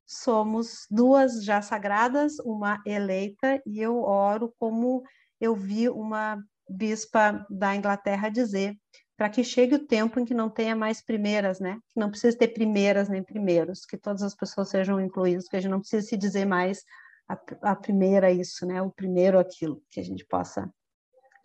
somos 0.05 0.85
duas 0.91 1.43
já 1.43 1.61
sagradas, 1.61 2.37
uma 2.39 2.81
eleita, 2.85 3.61
e 3.65 3.81
eu 3.81 3.97
oro 4.01 4.53
como 4.59 5.03
eu 5.39 5.55
vi 5.55 5.89
uma 5.89 6.43
bispa 6.69 7.45
da 7.49 7.75
Inglaterra 7.75 8.29
dizer, 8.29 8.77
para 9.17 9.29
que 9.29 9.43
chegue 9.43 9.75
o 9.75 9.85
tempo 9.85 10.19
em 10.19 10.25
que 10.25 10.33
não 10.33 10.49
tenha 10.49 10.75
mais 10.75 11.01
primeiras, 11.01 11.59
né? 11.59 11.79
Que 11.93 11.99
não 11.99 12.09
precisa 12.09 12.37
ter 12.37 12.49
primeiras 12.49 13.09
nem 13.09 13.23
primeiros, 13.23 13.85
que 13.85 13.97
todas 13.97 14.23
as 14.23 14.35
pessoas 14.35 14.69
sejam 14.69 14.99
incluídas, 14.99 15.47
que 15.47 15.55
a 15.55 15.61
gente 15.61 15.71
não 15.71 15.79
precisa 15.79 16.05
se 16.05 16.17
dizer 16.17 16.45
mais 16.45 16.83
a, 17.27 17.37
a 17.71 17.75
primeira 17.75 18.31
isso, 18.31 18.65
né? 18.65 18.81
O 18.81 18.91
primeiro 18.91 19.39
aquilo, 19.39 19.81
que 19.89 19.99
a 19.99 20.03
gente 20.03 20.25
possa 20.25 20.71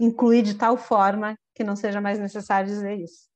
incluir 0.00 0.42
de 0.42 0.54
tal 0.54 0.76
forma 0.76 1.36
que 1.54 1.64
não 1.64 1.76
seja 1.76 2.00
mais 2.00 2.18
necessário 2.18 2.68
dizer 2.68 2.98
isso. 2.98 3.28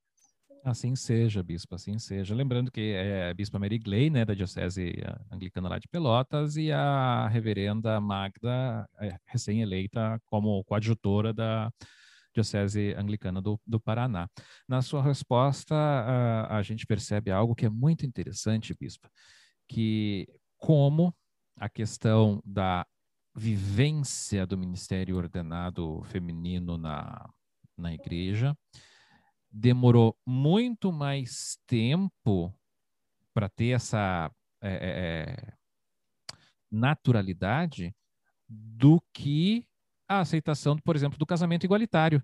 Assim 0.64 0.94
seja, 0.94 1.42
bispo, 1.42 1.74
assim 1.74 1.98
seja. 1.98 2.36
Lembrando 2.36 2.70
que 2.70 2.92
é 2.92 3.30
a 3.30 3.34
bispa 3.34 3.58
Mary 3.58 3.80
Gley, 3.80 4.10
né, 4.10 4.24
da 4.24 4.32
Diocese 4.32 4.92
Anglicana 5.30 5.68
lá 5.68 5.78
de 5.78 5.88
Pelotas, 5.88 6.56
e 6.56 6.70
a 6.70 7.26
reverenda 7.26 8.00
Magda, 8.00 8.88
é, 9.00 9.16
recém-eleita 9.26 10.20
como 10.26 10.62
coadjutora 10.62 11.32
da 11.32 11.68
Diocese 12.32 12.94
Anglicana 12.96 13.40
do, 13.40 13.60
do 13.66 13.80
Paraná. 13.80 14.28
Na 14.68 14.82
sua 14.82 15.02
resposta, 15.02 15.74
a, 15.74 16.58
a 16.58 16.62
gente 16.62 16.86
percebe 16.86 17.30
algo 17.30 17.54
que 17.54 17.66
é 17.66 17.70
muito 17.70 18.06
interessante, 18.06 18.74
bispo, 18.78 19.08
que 19.68 20.28
como 20.56 21.14
a 21.56 21.68
questão 21.68 22.42
da 22.44 22.86
vivência 23.34 24.46
do 24.46 24.58
ministério 24.58 25.16
ordenado 25.16 26.02
feminino 26.04 26.76
na, 26.76 27.28
na 27.76 27.92
igreja, 27.94 28.56
demorou 29.50 30.16
muito 30.26 30.92
mais 30.92 31.58
tempo 31.66 32.54
para 33.34 33.48
ter 33.48 33.70
essa 33.70 34.30
é, 34.62 34.70
é, 34.70 35.52
naturalidade 36.70 37.94
do 38.48 39.02
que 39.12 39.66
a 40.12 40.20
aceitação, 40.20 40.76
por 40.76 40.96
exemplo, 40.96 41.18
do 41.18 41.26
casamento 41.26 41.64
igualitário. 41.64 42.22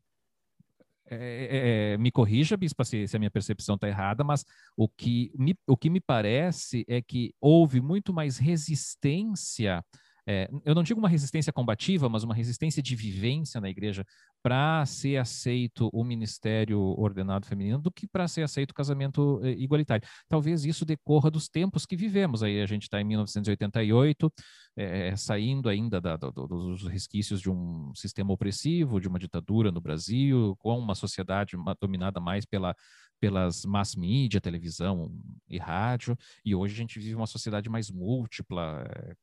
É, 1.10 1.96
me 1.98 2.10
corrija, 2.10 2.56
Bispa, 2.56 2.84
se, 2.84 3.08
se 3.08 3.16
a 3.16 3.18
minha 3.18 3.30
percepção 3.30 3.76
está 3.76 3.88
errada, 3.88 4.22
mas 4.22 4.44
o 4.76 4.86
que, 4.88 5.32
me, 5.34 5.56
o 5.66 5.76
que 5.76 5.88
me 5.88 6.00
parece 6.00 6.84
é 6.86 7.00
que 7.00 7.34
houve 7.40 7.80
muito 7.80 8.12
mais 8.12 8.36
resistência 8.36 9.82
é, 10.30 10.46
eu 10.62 10.74
não 10.74 10.82
digo 10.82 11.00
uma 11.00 11.08
resistência 11.08 11.50
combativa, 11.50 12.06
mas 12.06 12.22
uma 12.22 12.34
resistência 12.34 12.82
de 12.82 12.94
vivência 12.94 13.62
na 13.62 13.70
igreja 13.70 14.04
para 14.42 14.84
ser 14.84 15.16
aceito 15.16 15.88
o 15.90 16.04
ministério 16.04 16.78
ordenado 16.78 17.46
feminino 17.46 17.78
do 17.78 17.90
que 17.90 18.06
para 18.06 18.28
ser 18.28 18.42
aceito 18.42 18.72
o 18.72 18.74
casamento 18.74 19.40
eh, 19.42 19.52
igualitário. 19.52 20.06
Talvez 20.28 20.66
isso 20.66 20.84
decorra 20.84 21.30
dos 21.30 21.48
tempos 21.48 21.86
que 21.86 21.96
vivemos. 21.96 22.42
Aí 22.42 22.60
a 22.60 22.66
gente 22.66 22.82
está 22.82 23.00
em 23.00 23.04
1988, 23.04 24.30
é, 24.76 25.16
saindo 25.16 25.66
ainda 25.66 25.98
da, 25.98 26.18
do, 26.18 26.30
dos 26.30 26.86
resquícios 26.86 27.40
de 27.40 27.50
um 27.50 27.90
sistema 27.94 28.30
opressivo, 28.30 29.00
de 29.00 29.08
uma 29.08 29.18
ditadura 29.18 29.72
no 29.72 29.80
Brasil, 29.80 30.54
com 30.58 30.78
uma 30.78 30.94
sociedade 30.94 31.56
dominada 31.80 32.20
mais 32.20 32.44
pela 32.44 32.74
pelas 33.20 33.64
mass 33.64 33.96
media, 33.96 34.40
televisão 34.40 35.12
e 35.48 35.58
rádio, 35.58 36.16
e 36.44 36.54
hoje 36.54 36.74
a 36.74 36.76
gente 36.76 37.00
vive 37.00 37.16
uma 37.16 37.26
sociedade 37.26 37.68
mais 37.68 37.90
múltipla, 37.90 38.84
eh, 38.88 39.14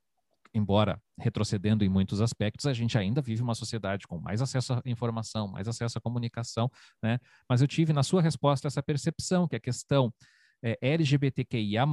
embora 0.55 0.99
retrocedendo 1.19 1.83
em 1.83 1.89
muitos 1.89 2.21
aspectos, 2.21 2.65
a 2.65 2.73
gente 2.73 2.97
ainda 2.97 3.21
vive 3.21 3.43
uma 3.43 3.53
sociedade 3.53 4.07
com 4.07 4.17
mais 4.17 4.41
acesso 4.41 4.73
à 4.73 4.81
informação, 4.85 5.47
mais 5.47 5.67
acesso 5.67 5.97
à 5.97 6.01
comunicação, 6.01 6.71
né? 7.03 7.19
Mas 7.49 7.61
eu 7.61 7.67
tive 7.67 7.91
na 7.91 8.03
sua 8.03 8.21
resposta 8.21 8.67
essa 8.67 8.81
percepção 8.81 9.47
que 9.47 9.55
a 9.55 9.59
questão 9.59 10.13
é, 10.63 10.77
LGBTQIA+, 10.81 11.85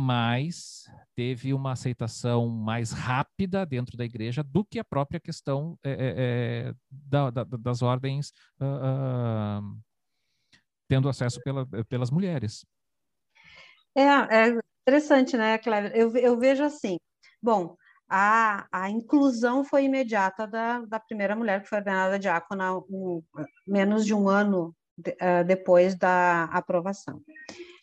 teve 1.15 1.53
uma 1.53 1.73
aceitação 1.73 2.49
mais 2.49 2.93
rápida 2.93 3.67
dentro 3.67 3.97
da 3.97 4.05
igreja 4.05 4.43
do 4.43 4.65
que 4.65 4.79
a 4.79 4.85
própria 4.85 5.21
questão 5.21 5.79
é, 5.85 5.93
é, 6.71 6.75
da, 6.91 7.31
da, 7.31 7.45
das 7.45 7.83
ordens 7.83 8.33
uh, 8.61 9.61
uh, 9.63 9.81
tendo 10.89 11.09
acesso 11.09 11.41
pela, 11.43 11.67
pelas 11.89 12.11
mulheres. 12.11 12.65
É, 13.95 14.03
é 14.03 14.59
interessante, 14.89 15.37
né, 15.37 15.59
Cléber? 15.59 15.93
Eu, 15.95 16.17
eu 16.17 16.39
vejo 16.39 16.65
assim, 16.65 16.97
bom, 17.43 17.77
a, 18.15 18.67
a 18.71 18.91
inclusão 18.91 19.65
foi 19.65 19.85
imediata 19.85 20.47
da, 20.47 20.81
da 20.81 21.01
primeira 21.01 21.35
mulher 21.35 21.63
que 21.63 21.69
foi 21.69 21.79
ordenada 21.79 22.19
diácona 22.19 22.77
um, 22.77 23.23
menos 23.67 24.05
de 24.05 24.13
um 24.13 24.29
ano 24.29 24.77
de, 24.99 25.13
uh, 25.13 25.43
depois 25.47 25.95
da 25.95 26.45
aprovação. 26.45 27.23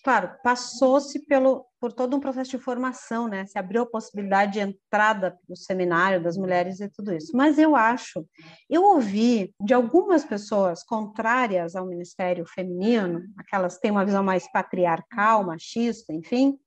Claro, 0.03 0.31
passou-se 0.43 1.25
pelo 1.25 1.65
por 1.79 1.93
todo 1.93 2.15
um 2.15 2.19
processo 2.19 2.51
de 2.51 2.59
formação, 2.59 3.27
né? 3.27 3.45
Se 3.47 3.57
abriu 3.57 3.83
a 3.83 3.89
possibilidade 3.89 4.53
de 4.53 4.59
entrada 4.59 5.37
no 5.47 5.55
seminário 5.55 6.21
das 6.21 6.37
mulheres 6.37 6.79
e 6.79 6.89
tudo 6.89 7.13
isso. 7.13 7.35
Mas 7.35 7.57
eu 7.57 7.75
acho, 7.75 8.25
eu 8.69 8.83
ouvi 8.83 9.53
de 9.61 9.73
algumas 9.73 10.23
pessoas 10.23 10.83
contrárias 10.83 11.75
ao 11.75 11.87
ministério 11.87 12.45
feminino, 12.45 13.23
aquelas 13.37 13.75
que 13.75 13.81
têm 13.81 13.91
uma 13.91 14.05
visão 14.05 14.23
mais 14.23 14.49
patriarcal, 14.51 15.43
machista, 15.43 16.13
enfim, 16.13 16.57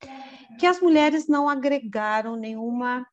que 0.59 0.66
as 0.66 0.81
mulheres 0.81 1.29
não 1.29 1.48
agregaram 1.48 2.37
nenhuma 2.37 3.07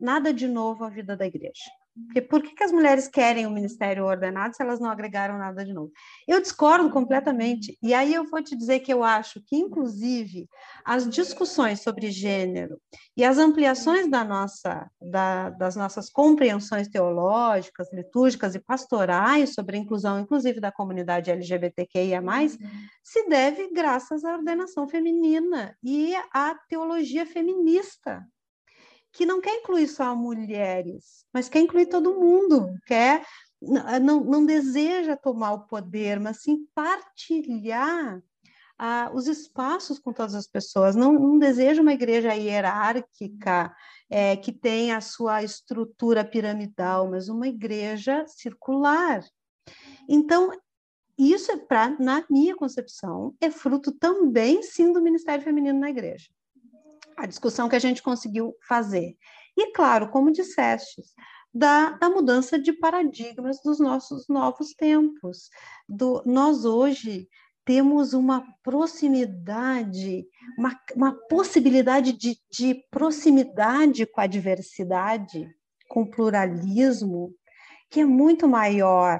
nada 0.00 0.32
de 0.32 0.48
novo 0.48 0.84
à 0.84 0.88
vida 0.88 1.16
da 1.16 1.26
igreja. 1.26 1.70
Porque 2.04 2.20
por 2.20 2.42
que, 2.42 2.54
que 2.54 2.62
as 2.62 2.70
mulheres 2.70 3.08
querem 3.08 3.46
o 3.46 3.50
ministério 3.50 4.04
ordenado 4.04 4.54
se 4.54 4.62
elas 4.62 4.78
não 4.78 4.90
agregaram 4.90 5.38
nada 5.38 5.64
de 5.64 5.72
novo? 5.72 5.90
Eu 6.28 6.42
discordo 6.42 6.90
completamente. 6.90 7.78
E 7.82 7.94
aí 7.94 8.12
eu 8.12 8.24
vou 8.28 8.42
te 8.42 8.54
dizer 8.54 8.80
que 8.80 8.92
eu 8.92 9.02
acho 9.02 9.40
que, 9.46 9.56
inclusive, 9.56 10.46
as 10.84 11.08
discussões 11.08 11.80
sobre 11.80 12.10
gênero 12.10 12.78
e 13.16 13.24
as 13.24 13.38
ampliações 13.38 14.10
da 14.10 14.22
nossa, 14.22 14.90
da, 15.00 15.48
das 15.48 15.74
nossas 15.74 16.10
compreensões 16.10 16.86
teológicas, 16.88 17.90
litúrgicas 17.90 18.54
e 18.54 18.60
pastorais 18.60 19.54
sobre 19.54 19.76
a 19.76 19.80
inclusão, 19.80 20.20
inclusive 20.20 20.60
da 20.60 20.70
comunidade 20.70 21.30
LGBTQIA, 21.30 22.22
se 23.02 23.26
deve 23.28 23.72
graças 23.72 24.22
à 24.22 24.34
ordenação 24.34 24.86
feminina 24.86 25.74
e 25.82 26.14
à 26.30 26.54
teologia 26.68 27.24
feminista 27.24 28.22
que 29.16 29.24
não 29.24 29.40
quer 29.40 29.54
incluir 29.54 29.88
só 29.88 30.14
mulheres, 30.14 31.24
mas 31.32 31.48
quer 31.48 31.60
incluir 31.60 31.86
todo 31.86 32.20
mundo, 32.20 32.68
quer 32.86 33.24
não, 34.02 34.22
não 34.22 34.44
deseja 34.44 35.16
tomar 35.16 35.52
o 35.52 35.66
poder, 35.66 36.20
mas 36.20 36.42
sim 36.42 36.66
partilhar 36.74 38.22
ah, 38.78 39.10
os 39.14 39.26
espaços 39.26 39.98
com 39.98 40.12
todas 40.12 40.34
as 40.34 40.46
pessoas. 40.46 40.94
Não, 40.94 41.14
não 41.14 41.38
deseja 41.38 41.80
uma 41.80 41.94
igreja 41.94 42.34
hierárquica 42.34 43.74
é, 44.10 44.36
que 44.36 44.52
tenha 44.52 44.98
a 44.98 45.00
sua 45.00 45.42
estrutura 45.42 46.22
piramidal, 46.22 47.10
mas 47.10 47.30
uma 47.30 47.48
igreja 47.48 48.26
circular. 48.26 49.24
Então, 50.06 50.52
isso 51.16 51.50
é 51.50 51.56
para, 51.56 51.96
na 51.98 52.22
minha 52.28 52.54
concepção, 52.54 53.34
é 53.40 53.50
fruto 53.50 53.90
também 53.92 54.62
sim 54.62 54.92
do 54.92 55.00
Ministério 55.00 55.42
Feminino 55.42 55.80
na 55.80 55.88
igreja 55.88 56.35
a 57.16 57.26
discussão 57.26 57.68
que 57.68 57.76
a 57.76 57.80
gente 57.80 58.02
conseguiu 58.02 58.54
fazer. 58.68 59.16
E, 59.56 59.72
claro, 59.72 60.10
como 60.10 60.32
disseste, 60.32 61.02
da, 61.56 61.92
da 61.92 62.10
mudança 62.10 62.58
de 62.58 62.72
paradigmas 62.72 63.62
dos 63.62 63.80
nossos 63.80 64.28
novos 64.28 64.74
tempos. 64.74 65.48
Do, 65.88 66.22
nós 66.26 66.66
hoje 66.66 67.26
temos 67.64 68.12
uma 68.12 68.46
proximidade, 68.62 70.26
uma, 70.58 70.78
uma 70.94 71.12
possibilidade 71.28 72.12
de, 72.12 72.38
de 72.50 72.74
proximidade 72.90 74.04
com 74.06 74.20
a 74.20 74.26
diversidade, 74.26 75.48
com 75.88 76.02
o 76.02 76.10
pluralismo, 76.10 77.34
que 77.90 78.00
é 78.00 78.04
muito 78.04 78.46
maior 78.46 79.18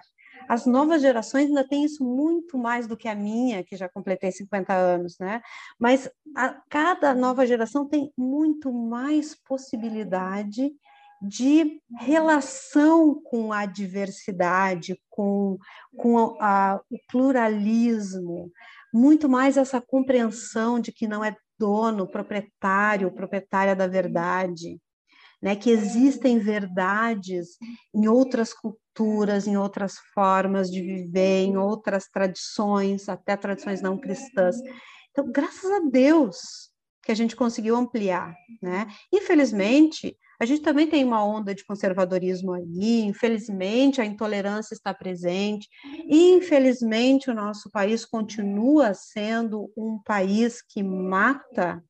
as 0.49 0.67
novas 0.67 1.03
gerações 1.03 1.47
ainda 1.47 1.67
têm 1.67 1.85
isso 1.85 2.05
muito 2.05 2.59
mais 2.59 2.87
do 2.87 2.97
que 2.97 3.09
a 3.09 3.15
minha, 3.15 3.65
que 3.65 3.77
já 3.77 3.89
completei 3.89 4.31
50 4.31 4.73
anos, 4.73 5.19
né? 5.19 5.43
Mas 5.79 6.11
a, 6.37 6.61
cada 6.69 7.15
nova 7.15 7.47
geração 7.47 7.87
tem 7.87 8.13
muito 8.17 8.73
mais 8.73 9.35
possibilidade 9.35 10.73
de 11.21 11.81
relação 11.99 13.21
com 13.23 13.53
a 13.53 13.65
diversidade, 13.65 15.01
com, 15.09 15.59
com 15.97 16.37
a, 16.41 16.81
o 16.91 16.99
pluralismo, 17.09 18.51
muito 18.93 19.29
mais 19.29 19.57
essa 19.57 19.81
compreensão 19.81 20.79
de 20.79 20.93
que 20.93 21.07
não 21.07 21.25
é 21.25 21.35
dono, 21.59 22.07
proprietário, 22.07 23.11
proprietária 23.11 23.75
da 23.75 23.87
verdade, 23.87 24.79
né, 25.43 25.55
que 25.55 25.71
existem 25.71 26.39
verdades 26.39 27.57
em 27.95 28.09
outras 28.09 28.53
culturas, 28.53 29.47
em 29.47 29.57
outras 29.57 29.97
formas 30.15 30.71
de 30.71 30.81
viver, 30.81 31.45
em 31.45 31.57
outras 31.57 32.09
tradições, 32.09 33.09
até 33.09 33.37
tradições 33.37 33.81
não 33.81 33.99
cristãs. 33.99 34.57
Então, 35.11 35.31
graças 35.31 35.71
a 35.71 35.81
Deus 35.81 36.71
que 37.03 37.13
a 37.13 37.15
gente 37.15 37.37
conseguiu 37.37 37.77
ampliar, 37.77 38.35
né? 38.61 38.89
Infelizmente, 39.13 40.17
a 40.41 40.45
gente 40.45 40.61
também 40.61 40.87
tem 40.87 41.05
uma 41.05 41.25
onda 41.25 41.55
de 41.55 41.65
conservadorismo 41.65 42.53
aí, 42.53 43.01
infelizmente 43.03 44.01
a 44.01 44.05
intolerância 44.05 44.75
está 44.75 44.93
presente, 44.93 45.69
infelizmente 46.09 47.31
o 47.31 47.35
nosso 47.35 47.71
país 47.71 48.05
continua 48.05 48.93
sendo 48.93 49.71
um 49.77 49.99
país 50.05 50.61
que 50.61 50.83
mata 50.83 51.83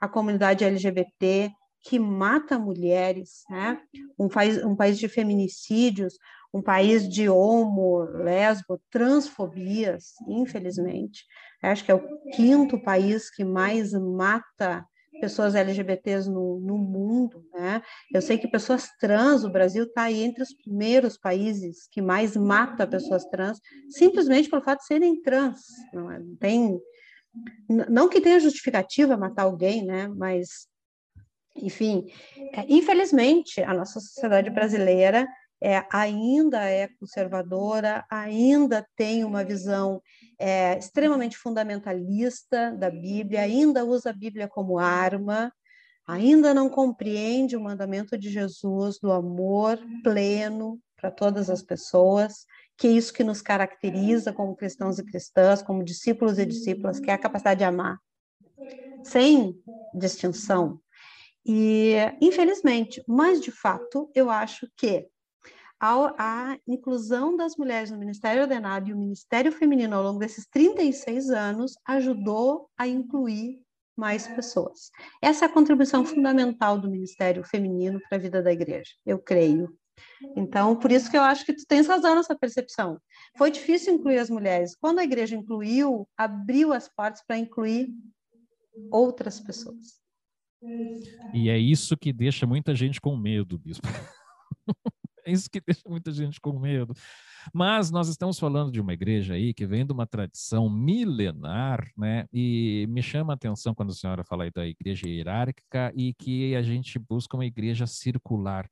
a 0.00 0.08
comunidade 0.08 0.64
LGBT, 0.64 1.50
que 1.88 1.98
mata 1.98 2.58
mulheres, 2.58 3.44
né? 3.48 3.80
um, 4.18 4.28
país, 4.28 4.62
um 4.62 4.76
país 4.76 4.98
de 4.98 5.08
feminicídios, 5.08 6.18
um 6.52 6.60
país 6.60 7.08
de 7.08 7.30
homo, 7.30 8.00
lesbo, 8.00 8.78
transfobias, 8.90 10.12
infelizmente. 10.28 11.24
Acho 11.62 11.82
que 11.82 11.90
é 11.90 11.94
o 11.94 12.30
quinto 12.36 12.78
país 12.78 13.30
que 13.30 13.42
mais 13.42 13.94
mata 13.94 14.84
pessoas 15.18 15.54
LGBTs 15.54 16.28
no, 16.28 16.60
no 16.60 16.76
mundo, 16.76 17.42
né? 17.54 17.82
Eu 18.12 18.20
sei 18.20 18.36
que 18.36 18.46
pessoas 18.46 18.90
trans, 19.00 19.42
o 19.42 19.50
Brasil 19.50 19.84
está 19.84 20.02
aí 20.02 20.22
entre 20.22 20.42
os 20.42 20.52
primeiros 20.52 21.16
países 21.16 21.88
que 21.90 22.02
mais 22.02 22.36
mata 22.36 22.86
pessoas 22.86 23.24
trans, 23.24 23.58
simplesmente 23.88 24.50
pelo 24.50 24.62
fato 24.62 24.80
de 24.80 24.86
serem 24.86 25.22
trans. 25.22 25.62
Não, 25.92 26.10
é? 26.10 26.20
tem, 26.38 26.78
não 27.66 28.10
que 28.10 28.20
tenha 28.20 28.38
justificativa 28.38 29.16
matar 29.16 29.44
alguém, 29.44 29.84
né? 29.86 30.06
Mas, 30.06 30.67
enfim, 31.62 32.06
é, 32.52 32.64
infelizmente, 32.68 33.62
a 33.62 33.74
nossa 33.74 34.00
sociedade 34.00 34.50
brasileira 34.50 35.26
é, 35.60 35.84
ainda 35.92 36.64
é 36.64 36.88
conservadora, 37.00 38.04
ainda 38.10 38.86
tem 38.96 39.24
uma 39.24 39.44
visão 39.44 40.00
é, 40.38 40.78
extremamente 40.78 41.36
fundamentalista 41.36 42.72
da 42.72 42.90
Bíblia, 42.90 43.42
ainda 43.42 43.84
usa 43.84 44.10
a 44.10 44.12
Bíblia 44.12 44.48
como 44.48 44.78
arma, 44.78 45.52
ainda 46.06 46.54
não 46.54 46.70
compreende 46.70 47.56
o 47.56 47.60
mandamento 47.60 48.16
de 48.16 48.30
Jesus 48.30 48.98
do 48.98 49.12
amor 49.12 49.78
pleno 50.02 50.80
para 50.96 51.10
todas 51.10 51.50
as 51.50 51.62
pessoas, 51.62 52.46
que 52.76 52.86
é 52.86 52.92
isso 52.92 53.12
que 53.12 53.24
nos 53.24 53.42
caracteriza 53.42 54.32
como 54.32 54.56
cristãos 54.56 54.98
e 54.98 55.04
cristãs, 55.04 55.62
como 55.62 55.84
discípulos 55.84 56.38
e 56.38 56.46
discípulas, 56.46 57.00
que 57.00 57.10
é 57.10 57.14
a 57.14 57.18
capacidade 57.18 57.58
de 57.58 57.64
amar, 57.64 57.98
sem 59.02 59.54
distinção. 59.92 60.80
E, 61.50 61.94
infelizmente, 62.20 63.02
mas 63.08 63.40
de 63.40 63.50
fato, 63.50 64.10
eu 64.14 64.28
acho 64.28 64.68
que 64.76 65.08
a, 65.80 66.52
a, 66.52 66.58
inclusão 66.66 67.34
das 67.34 67.56
mulheres 67.56 67.90
no 67.90 67.96
Ministério 67.96 68.42
Ordenado 68.42 68.90
e 68.90 68.92
o 68.92 68.98
Ministério 68.98 69.50
Feminino 69.50 69.96
ao 69.96 70.02
longo 70.02 70.18
desses 70.18 70.46
36 70.46 71.30
anos 71.30 71.72
ajudou 71.86 72.68
a 72.76 72.86
incluir 72.86 73.62
mais 73.96 74.28
pessoas. 74.28 74.90
Essa 75.22 75.46
é 75.46 75.48
a 75.48 75.52
contribuição 75.52 76.04
fundamental 76.04 76.78
do 76.78 76.90
Ministério 76.90 77.42
Feminino 77.42 77.98
para 78.08 78.18
a 78.18 78.20
vida 78.20 78.42
da 78.42 78.52
igreja, 78.52 78.92
eu 79.06 79.18
creio. 79.18 79.74
Então, 80.36 80.76
por 80.76 80.92
isso 80.92 81.10
que 81.10 81.16
eu 81.16 81.22
acho 81.22 81.46
que 81.46 81.54
tu 81.54 81.64
tens 81.66 81.86
razão 81.86 82.14
nessa 82.14 82.36
percepção. 82.36 83.00
Foi 83.38 83.50
difícil 83.50 83.94
incluir 83.94 84.18
as 84.18 84.28
mulheres. 84.28 84.76
Quando 84.76 84.98
a 84.98 85.04
igreja 85.04 85.34
incluiu, 85.34 86.06
abriu 86.14 86.74
as 86.74 86.88
portas 86.88 87.22
para 87.26 87.38
incluir 87.38 87.88
outras 88.92 89.40
pessoas. 89.40 89.98
E 91.32 91.48
é 91.48 91.58
isso 91.58 91.96
que 91.96 92.12
deixa 92.12 92.46
muita 92.46 92.74
gente 92.74 93.00
com 93.00 93.16
medo, 93.16 93.58
bispo. 93.58 93.86
É 95.28 95.32
isso 95.32 95.50
que 95.50 95.60
deixa 95.60 95.82
muita 95.86 96.10
gente 96.10 96.40
com 96.40 96.58
medo. 96.58 96.94
Mas 97.52 97.90
nós 97.90 98.08
estamos 98.08 98.38
falando 98.38 98.72
de 98.72 98.80
uma 98.80 98.94
igreja 98.94 99.34
aí 99.34 99.52
que 99.52 99.66
vem 99.66 99.84
de 99.84 99.92
uma 99.92 100.06
tradição 100.06 100.70
milenar, 100.70 101.86
né? 101.98 102.24
E 102.32 102.86
me 102.88 103.02
chama 103.02 103.34
a 103.34 103.36
atenção 103.36 103.74
quando 103.74 103.90
a 103.90 103.94
senhora 103.94 104.24
fala 104.24 104.44
aí 104.44 104.50
da 104.50 104.66
igreja 104.66 105.06
hierárquica 105.06 105.92
e 105.94 106.14
que 106.14 106.56
a 106.56 106.62
gente 106.62 106.98
busca 106.98 107.36
uma 107.36 107.44
igreja 107.44 107.86
circular. 107.86 108.66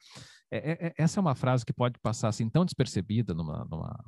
É, 0.51 0.57
é, 0.57 0.87
é 0.87 0.95
essa 0.97 1.21
é 1.21 1.23
uma 1.23 1.35
frase 1.35 1.63
que 1.63 1.75
pode 1.75 1.99
passar 2.01 2.29
assim 2.29 2.49
tão 2.49 2.65
despercebida 2.65 3.35
numa, 3.35 3.67
numa, 3.71 4.05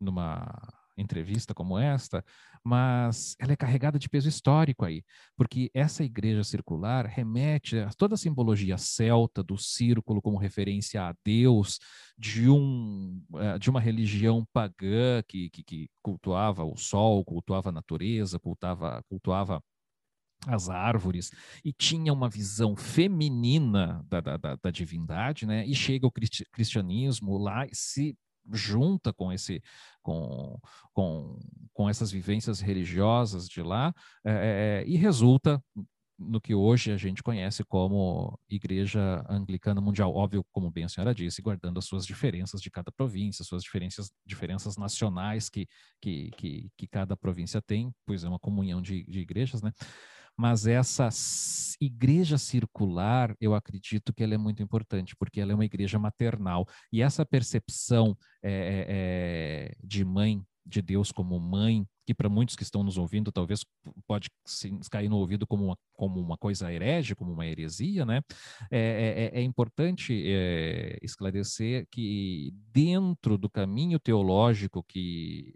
numa 0.00 0.79
entrevista 1.00 1.54
como 1.54 1.78
esta, 1.78 2.24
mas 2.64 3.34
ela 3.38 3.52
é 3.52 3.56
carregada 3.56 3.98
de 3.98 4.08
peso 4.08 4.28
histórico 4.28 4.84
aí, 4.84 5.02
porque 5.36 5.70
essa 5.74 6.04
igreja 6.04 6.44
circular 6.44 7.06
remete 7.06 7.78
a 7.78 7.90
toda 7.90 8.14
a 8.14 8.18
simbologia 8.18 8.76
celta 8.78 9.42
do 9.42 9.56
círculo 9.56 10.20
como 10.20 10.36
referência 10.38 11.02
a 11.02 11.14
Deus, 11.24 11.78
de, 12.18 12.48
um, 12.48 13.22
eh, 13.36 13.58
de 13.58 13.70
uma 13.70 13.80
religião 13.80 14.46
pagã 14.52 15.22
que, 15.26 15.50
que, 15.50 15.64
que 15.64 15.90
cultuava 16.02 16.64
o 16.64 16.76
sol, 16.76 17.24
cultuava 17.24 17.70
a 17.70 17.72
natureza, 17.72 18.38
cultuava, 18.38 19.02
cultuava 19.08 19.62
as 20.46 20.70
árvores 20.70 21.30
e 21.64 21.72
tinha 21.72 22.12
uma 22.12 22.28
visão 22.28 22.74
feminina 22.74 24.04
da, 24.08 24.20
da, 24.20 24.36
da, 24.36 24.56
da 24.56 24.70
divindade, 24.70 25.46
né? 25.46 25.66
E 25.66 25.74
chega 25.74 26.06
o 26.06 26.12
cristianismo 26.52 27.36
lá 27.36 27.66
e 27.66 27.74
se 27.74 28.16
junta 28.52 29.12
com 29.12 29.32
esse 29.32 29.62
com, 30.02 30.58
com, 30.92 31.38
com 31.72 31.88
essas 31.88 32.10
vivências 32.10 32.60
religiosas 32.60 33.48
de 33.48 33.62
lá 33.62 33.94
é, 34.24 34.84
e 34.86 34.96
resulta 34.96 35.62
no 36.20 36.40
que 36.40 36.54
hoje 36.54 36.92
a 36.92 36.98
gente 36.98 37.22
conhece 37.22 37.64
como 37.64 38.38
Igreja 38.48 39.24
Anglicana 39.28 39.80
Mundial. 39.80 40.14
Óbvio, 40.14 40.44
como 40.52 40.70
bem 40.70 40.84
a 40.84 40.88
senhora 40.88 41.14
disse, 41.14 41.40
guardando 41.40 41.78
as 41.78 41.86
suas 41.86 42.04
diferenças 42.04 42.60
de 42.60 42.70
cada 42.70 42.92
província, 42.92 43.42
suas 43.42 43.62
diferenças, 43.62 44.12
diferenças 44.26 44.76
nacionais 44.76 45.48
que, 45.48 45.66
que, 46.00 46.30
que, 46.36 46.70
que 46.76 46.86
cada 46.86 47.16
província 47.16 47.62
tem, 47.62 47.90
pois 48.04 48.22
é 48.22 48.28
uma 48.28 48.38
comunhão 48.38 48.82
de, 48.82 49.02
de 49.04 49.20
igrejas, 49.20 49.62
né? 49.62 49.72
Mas 50.40 50.66
essa 50.66 51.10
igreja 51.78 52.38
circular, 52.38 53.36
eu 53.38 53.54
acredito 53.54 54.10
que 54.10 54.22
ela 54.22 54.32
é 54.32 54.38
muito 54.38 54.62
importante, 54.62 55.14
porque 55.14 55.38
ela 55.38 55.52
é 55.52 55.54
uma 55.54 55.66
igreja 55.66 55.98
maternal. 55.98 56.66
E 56.90 57.02
essa 57.02 57.26
percepção 57.26 58.16
é, 58.42 58.86
é, 58.88 59.76
de 59.86 60.02
mãe, 60.02 60.42
de 60.64 60.80
Deus 60.80 61.12
como 61.12 61.38
mãe, 61.38 61.86
que 62.06 62.14
para 62.14 62.30
muitos 62.30 62.56
que 62.56 62.62
estão 62.62 62.82
nos 62.82 62.96
ouvindo, 62.96 63.30
talvez 63.30 63.66
pode 64.06 64.30
cair 64.90 65.10
no 65.10 65.18
ouvido 65.18 65.46
como 65.46 65.66
uma, 65.66 65.78
como 65.92 66.18
uma 66.18 66.38
coisa 66.38 66.72
herege, 66.72 67.14
como 67.14 67.32
uma 67.32 67.46
heresia, 67.46 68.06
né? 68.06 68.22
É, 68.70 69.30
é, 69.34 69.40
é 69.40 69.42
importante 69.42 70.22
é, 70.26 70.98
esclarecer 71.02 71.86
que 71.90 72.50
dentro 72.72 73.36
do 73.36 73.50
caminho 73.50 73.98
teológico 73.98 74.82
que, 74.88 75.54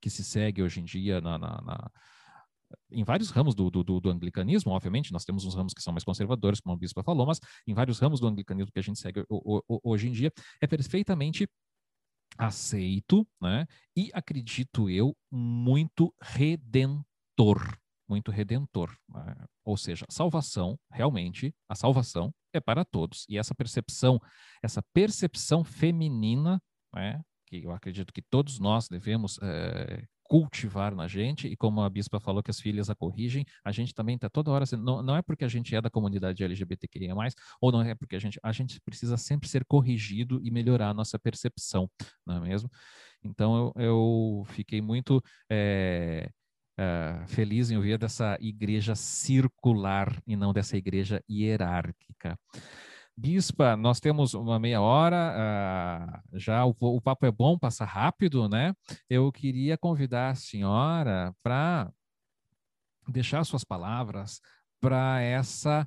que 0.00 0.08
se 0.08 0.24
segue 0.24 0.62
hoje 0.62 0.80
em 0.80 0.84
dia 0.84 1.20
na, 1.20 1.38
na, 1.38 1.60
na 1.60 1.90
em 2.90 3.04
vários 3.04 3.30
ramos 3.30 3.54
do, 3.54 3.70
do, 3.70 3.82
do, 3.82 4.10
anglicanismo, 4.10 4.72
obviamente, 4.72 5.12
nós 5.12 5.24
temos 5.24 5.44
uns 5.44 5.54
ramos 5.54 5.72
que 5.72 5.82
são 5.82 5.92
mais 5.92 6.04
conservadores, 6.04 6.60
como 6.60 6.74
a 6.74 6.78
bispa 6.78 7.02
falou, 7.02 7.26
mas 7.26 7.40
em 7.66 7.74
vários 7.74 7.98
ramos 7.98 8.20
do 8.20 8.26
anglicanismo 8.26 8.72
que 8.72 8.78
a 8.78 8.82
gente 8.82 8.98
segue 8.98 9.24
hoje 9.82 10.08
em 10.08 10.12
dia, 10.12 10.32
é 10.60 10.66
perfeitamente 10.66 11.48
aceito, 12.36 13.26
né? 13.40 13.66
E 13.96 14.10
acredito 14.12 14.88
eu, 14.88 15.16
muito 15.30 16.14
redentor, 16.20 17.76
muito 18.08 18.30
redentor. 18.30 18.94
Né? 19.08 19.34
Ou 19.64 19.76
seja, 19.76 20.06
salvação, 20.08 20.78
realmente, 20.90 21.54
a 21.68 21.74
salvação 21.74 22.32
é 22.52 22.60
para 22.60 22.84
todos. 22.84 23.24
E 23.28 23.38
essa 23.38 23.54
percepção, 23.54 24.20
essa 24.62 24.82
percepção 24.92 25.64
feminina, 25.64 26.60
né? 26.94 27.20
que 27.46 27.64
eu 27.64 27.72
acredito 27.72 28.12
que 28.12 28.22
todos 28.22 28.58
nós 28.58 28.88
devemos 28.88 29.38
é, 29.42 30.04
cultivar 30.28 30.94
na 30.94 31.08
gente, 31.08 31.48
e 31.48 31.56
como 31.56 31.80
a 31.80 31.88
bispa 31.88 32.20
falou 32.20 32.42
que 32.42 32.50
as 32.50 32.60
filhas 32.60 32.90
a 32.90 32.94
corrigem, 32.94 33.46
a 33.64 33.72
gente 33.72 33.94
também 33.94 34.14
está 34.14 34.28
toda 34.28 34.50
hora, 34.50 34.64
não, 34.76 35.02
não 35.02 35.16
é 35.16 35.22
porque 35.22 35.44
a 35.44 35.48
gente 35.48 35.74
é 35.74 35.80
da 35.80 35.90
comunidade 35.90 36.44
LGBTQIA+, 36.44 37.14
ou 37.60 37.72
não 37.72 37.80
é 37.80 37.94
porque 37.94 38.14
a 38.14 38.18
gente, 38.18 38.38
a 38.42 38.52
gente 38.52 38.80
precisa 38.80 39.16
sempre 39.16 39.48
ser 39.48 39.64
corrigido 39.64 40.38
e 40.42 40.50
melhorar 40.50 40.90
a 40.90 40.94
nossa 40.94 41.18
percepção, 41.18 41.90
não 42.26 42.36
é 42.36 42.40
mesmo? 42.40 42.70
Então, 43.24 43.72
eu, 43.76 43.82
eu 43.82 44.44
fiquei 44.48 44.80
muito 44.80 45.22
é, 45.50 46.30
é, 46.78 47.24
feliz 47.26 47.70
em 47.70 47.76
ouvir 47.76 47.98
dessa 47.98 48.36
igreja 48.40 48.94
circular 48.94 50.14
e 50.26 50.36
não 50.36 50.52
dessa 50.52 50.76
igreja 50.76 51.22
hierárquica. 51.28 52.38
Bispa, 53.20 53.76
nós 53.76 53.98
temos 53.98 54.32
uma 54.32 54.60
meia 54.60 54.80
hora, 54.80 56.22
uh, 56.32 56.38
já 56.38 56.64
o, 56.64 56.72
o, 56.78 57.00
papo 57.00 57.26
é 57.26 57.32
bom, 57.32 57.58
passa 57.58 57.84
rápido, 57.84 58.48
né? 58.48 58.72
Eu 59.10 59.32
queria 59.32 59.76
convidar 59.76 60.30
a 60.30 60.34
senhora 60.36 61.34
para 61.42 61.92
deixar 63.08 63.42
suas 63.42 63.64
palavras 63.64 64.40
para 64.80 65.20
essa 65.20 65.84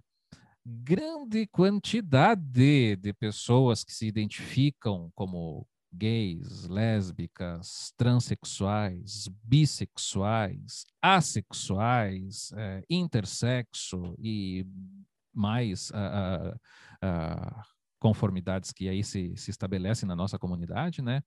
grande 0.66 1.48
quantidade 1.48 2.98
de 2.98 3.14
pessoas 3.14 3.82
que 3.86 3.94
se 3.94 4.06
identificam 4.06 5.10
como 5.16 5.66
gays, 5.94 6.68
lésbicas, 6.68 7.94
transexuais, 7.96 9.30
bissexuais, 9.42 10.86
assexuais, 11.02 12.52
é, 12.58 12.84
intersexo 12.90 14.16
e 14.20 14.68
mais 15.34 15.90
uh, 15.92 16.54
uh, 16.54 16.60
conformidades 18.00 18.72
que 18.72 18.90
aí 18.90 19.04
se, 19.04 19.36
se 19.38 19.52
estabelecem 19.52 20.08
na 20.08 20.16
nossa 20.16 20.40
comunidade, 20.40 21.02
né? 21.02 21.22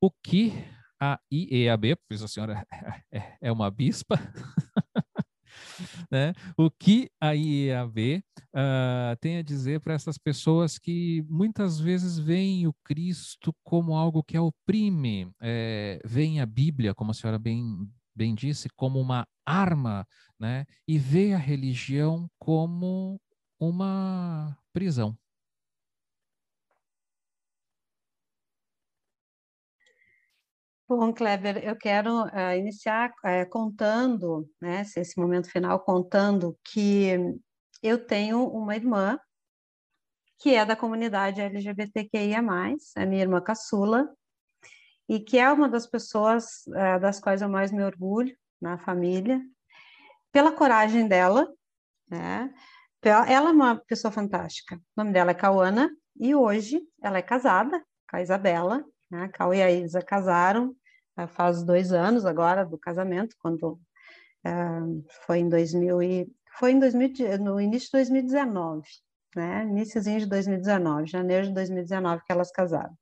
O 0.00 0.10
que 0.10 0.52
a 1.00 1.18
IEAB, 1.30 1.96
pois 2.08 2.22
a 2.22 2.28
senhora 2.28 2.66
é, 3.12 3.36
é 3.40 3.52
uma 3.52 3.70
bispa, 3.70 4.16
né? 6.10 6.32
O 6.56 6.70
que 6.70 7.10
a 7.20 7.34
IEAB 7.34 8.18
uh, 8.18 8.22
ah, 8.54 9.16
tem 9.20 9.36
a 9.36 9.42
dizer 9.42 9.80
para 9.80 9.94
essas 9.94 10.16
pessoas 10.16 10.78
que 10.78 11.24
muitas 11.28 11.78
vezes 11.78 12.18
veem 12.18 12.66
o 12.66 12.74
Cristo 12.84 13.54
como 13.62 13.96
algo 13.96 14.22
que 14.22 14.38
oprime, 14.38 15.30
é, 15.42 16.00
veem 16.04 16.40
a 16.40 16.46
Bíblia, 16.46 16.94
como 16.94 17.10
a 17.10 17.14
senhora 17.14 17.38
bem, 17.38 17.86
bem 18.14 18.34
disse, 18.34 18.68
como 18.76 18.98
uma 18.98 19.26
arma, 19.44 20.06
né? 20.38 20.64
E 20.88 20.98
vê 20.98 21.34
a 21.34 21.38
religião 21.38 22.30
como 22.38 23.20
uma 23.60 24.56
prisão. 24.72 25.16
Bom, 30.88 31.12
Kleber, 31.12 31.64
eu 31.64 31.74
quero 31.76 32.24
uh, 32.24 32.54
iniciar 32.58 33.10
uh, 33.24 33.48
contando, 33.48 34.46
né, 34.60 34.82
esse 34.96 35.18
momento 35.18 35.50
final, 35.50 35.80
contando 35.80 36.58
que 36.64 37.12
eu 37.82 38.04
tenho 38.06 38.46
uma 38.46 38.76
irmã 38.76 39.18
que 40.38 40.54
é 40.54 40.66
da 40.66 40.76
comunidade 40.76 41.40
LGBTQIA+, 41.40 42.40
a 42.96 43.06
minha 43.06 43.22
irmã 43.22 43.40
caçula, 43.40 44.12
e 45.08 45.20
que 45.20 45.38
é 45.38 45.50
uma 45.50 45.68
das 45.68 45.86
pessoas 45.86 46.66
uh, 46.66 47.00
das 47.00 47.20
quais 47.20 47.42
eu 47.42 47.48
mais 47.48 47.70
me 47.70 47.82
orgulho 47.84 48.36
na 48.60 48.76
família, 48.76 49.40
pela 50.32 50.52
coragem 50.52 51.06
dela, 51.06 51.48
né? 52.08 52.52
Ela 53.04 53.48
é 53.48 53.52
uma 53.52 53.76
pessoa 53.76 54.12
fantástica. 54.12 54.76
O 54.76 54.80
nome 54.96 55.12
dela 55.12 55.32
é 55.32 55.34
Cauana, 55.34 55.90
e 56.18 56.34
hoje 56.34 56.80
ela 57.02 57.18
é 57.18 57.22
casada 57.22 57.82
com 58.08 58.16
a 58.16 58.22
Isabela, 58.22 58.84
né? 59.10 59.24
A 59.24 59.28
Cal 59.28 59.52
e 59.54 59.62
a 59.62 59.70
Isa 59.70 60.00
casaram 60.00 60.74
faz 61.28 61.62
dois 61.62 61.92
anos 61.92 62.24
agora 62.24 62.64
do 62.64 62.78
casamento, 62.78 63.36
quando 63.38 63.72
uh, 63.72 65.04
foi 65.26 65.40
em 65.40 65.48
2000 65.48 66.02
e, 66.02 66.32
foi 66.58 66.72
em 66.72 66.78
2000, 66.78 67.38
no 67.38 67.60
início 67.60 67.86
de 67.86 67.92
2019, 67.92 68.86
né? 69.34 69.64
Iníciozinho 69.64 70.20
de 70.20 70.26
2019, 70.26 71.06
janeiro 71.06 71.48
de 71.48 71.54
2019 71.54 72.22
que 72.24 72.32
elas 72.32 72.50
casaram. 72.50 72.96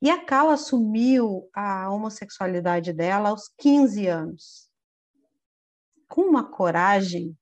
E 0.00 0.10
a 0.10 0.24
Cal 0.24 0.50
assumiu 0.50 1.48
a 1.54 1.90
homossexualidade 1.90 2.92
dela 2.92 3.30
aos 3.30 3.48
15 3.58 4.06
anos. 4.06 4.68
Com 6.08 6.22
uma 6.22 6.44
coragem, 6.44 7.36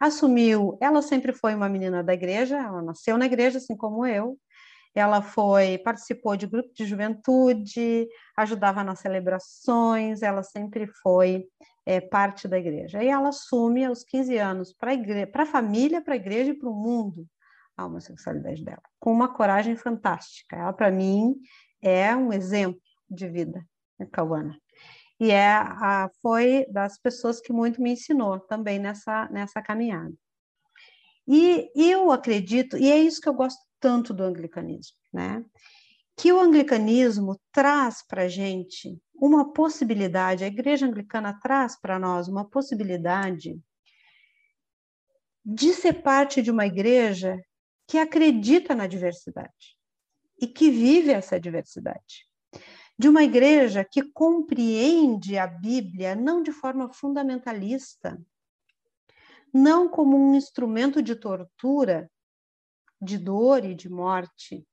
assumiu. 0.00 0.76
Ela 0.80 1.02
sempre 1.02 1.32
foi 1.32 1.54
uma 1.54 1.68
menina 1.68 2.02
da 2.02 2.14
igreja, 2.14 2.56
ela 2.56 2.82
nasceu 2.82 3.16
na 3.18 3.26
igreja, 3.26 3.58
assim 3.58 3.76
como 3.76 4.06
eu, 4.06 4.38
ela 4.94 5.20
foi 5.20 5.78
participou 5.78 6.36
de 6.36 6.46
grupo 6.46 6.72
de 6.72 6.84
juventude, 6.84 8.06
ajudava 8.36 8.84
nas 8.84 9.00
celebrações, 9.00 10.22
ela 10.22 10.42
sempre 10.42 10.86
foi 11.02 11.46
é, 11.84 12.00
parte 12.00 12.46
da 12.46 12.58
igreja. 12.58 13.02
E 13.02 13.08
ela 13.08 13.30
assume 13.30 13.84
aos 13.84 14.04
15 14.04 14.38
anos 14.38 14.72
para 14.72 15.42
a 15.42 15.46
família, 15.46 16.00
para 16.00 16.14
a 16.14 16.16
igreja 16.16 16.52
e 16.52 16.58
para 16.58 16.68
o 16.68 16.74
mundo 16.74 17.26
a 17.76 17.86
homossexualidade 17.86 18.64
dela, 18.64 18.82
com 19.00 19.12
uma 19.12 19.34
coragem 19.34 19.74
fantástica. 19.74 20.56
Ela, 20.56 20.72
para 20.72 20.92
mim, 20.92 21.34
é 21.82 22.14
um 22.14 22.32
exemplo 22.32 22.80
de 23.10 23.28
vida, 23.28 23.66
a 23.98 24.06
Cauana. 24.06 24.56
E 25.24 25.30
é 25.30 25.54
a, 25.54 26.10
foi 26.20 26.66
das 26.70 26.98
pessoas 26.98 27.40
que 27.40 27.50
muito 27.50 27.80
me 27.80 27.92
ensinou 27.92 28.38
também 28.38 28.78
nessa, 28.78 29.26
nessa 29.30 29.62
caminhada. 29.62 30.12
E 31.26 31.70
eu 31.74 32.12
acredito, 32.12 32.76
e 32.76 32.92
é 32.92 32.98
isso 32.98 33.22
que 33.22 33.28
eu 33.30 33.32
gosto 33.32 33.62
tanto 33.80 34.12
do 34.12 34.22
anglicanismo, 34.22 34.98
né? 35.10 35.42
Que 36.14 36.30
o 36.30 36.38
anglicanismo 36.38 37.40
traz 37.50 38.06
para 38.06 38.24
a 38.24 38.28
gente 38.28 39.00
uma 39.14 39.50
possibilidade, 39.50 40.44
a 40.44 40.48
igreja 40.48 40.84
anglicana 40.84 41.40
traz 41.40 41.80
para 41.80 41.98
nós 41.98 42.28
uma 42.28 42.46
possibilidade 42.46 43.58
de 45.42 45.72
ser 45.72 46.02
parte 46.02 46.42
de 46.42 46.50
uma 46.50 46.66
igreja 46.66 47.42
que 47.88 47.96
acredita 47.96 48.74
na 48.74 48.86
diversidade 48.86 49.78
e 50.38 50.46
que 50.46 50.70
vive 50.70 51.12
essa 51.12 51.40
diversidade. 51.40 52.28
De 52.96 53.08
uma 53.08 53.24
igreja 53.24 53.84
que 53.84 54.02
compreende 54.02 55.36
a 55.36 55.46
Bíblia 55.46 56.14
não 56.14 56.42
de 56.42 56.52
forma 56.52 56.92
fundamentalista, 56.92 58.20
não 59.52 59.88
como 59.88 60.16
um 60.16 60.34
instrumento 60.34 61.02
de 61.02 61.16
tortura, 61.16 62.10
de 63.00 63.18
dor 63.18 63.64
e 63.64 63.74
de 63.74 63.88
morte, 63.88 64.66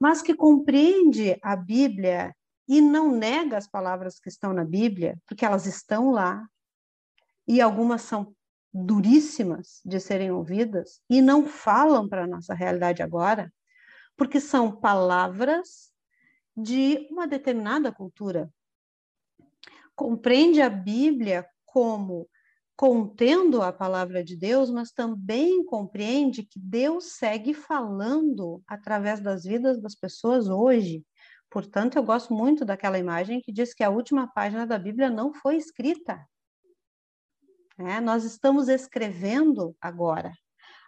mas 0.00 0.20
que 0.20 0.34
compreende 0.34 1.38
a 1.42 1.54
Bíblia 1.54 2.34
e 2.66 2.80
não 2.80 3.10
nega 3.10 3.56
as 3.56 3.68
palavras 3.68 4.18
que 4.18 4.28
estão 4.28 4.52
na 4.52 4.64
Bíblia, 4.64 5.16
porque 5.26 5.44
elas 5.44 5.66
estão 5.66 6.10
lá, 6.10 6.46
e 7.46 7.60
algumas 7.60 8.02
são 8.02 8.34
duríssimas 8.72 9.80
de 9.84 10.00
serem 10.00 10.32
ouvidas 10.32 11.00
e 11.08 11.22
não 11.22 11.46
falam 11.46 12.08
para 12.08 12.24
a 12.24 12.26
nossa 12.26 12.54
realidade 12.54 13.02
agora, 13.02 13.52
porque 14.16 14.40
são 14.40 14.72
palavras 14.72 15.93
de 16.56 17.06
uma 17.10 17.26
determinada 17.26 17.92
cultura. 17.92 18.52
Compreende 19.94 20.60
a 20.60 20.68
Bíblia 20.68 21.46
como 21.64 22.28
contendo 22.76 23.62
a 23.62 23.72
palavra 23.72 24.22
de 24.24 24.36
Deus, 24.36 24.70
mas 24.70 24.90
também 24.90 25.64
compreende 25.64 26.42
que 26.42 26.58
Deus 26.58 27.12
segue 27.12 27.54
falando 27.54 28.62
através 28.66 29.20
das 29.20 29.44
vidas 29.44 29.80
das 29.80 29.94
pessoas 29.94 30.48
hoje. 30.48 31.04
Portanto, 31.50 31.96
eu 31.96 32.02
gosto 32.02 32.34
muito 32.34 32.64
daquela 32.64 32.98
imagem 32.98 33.40
que 33.40 33.52
diz 33.52 33.72
que 33.72 33.84
a 33.84 33.90
última 33.90 34.26
página 34.26 34.66
da 34.66 34.76
Bíblia 34.76 35.08
não 35.08 35.32
foi 35.32 35.56
escrita. 35.56 36.26
É, 37.78 38.00
nós 38.00 38.24
estamos 38.24 38.68
escrevendo 38.68 39.76
agora 39.80 40.32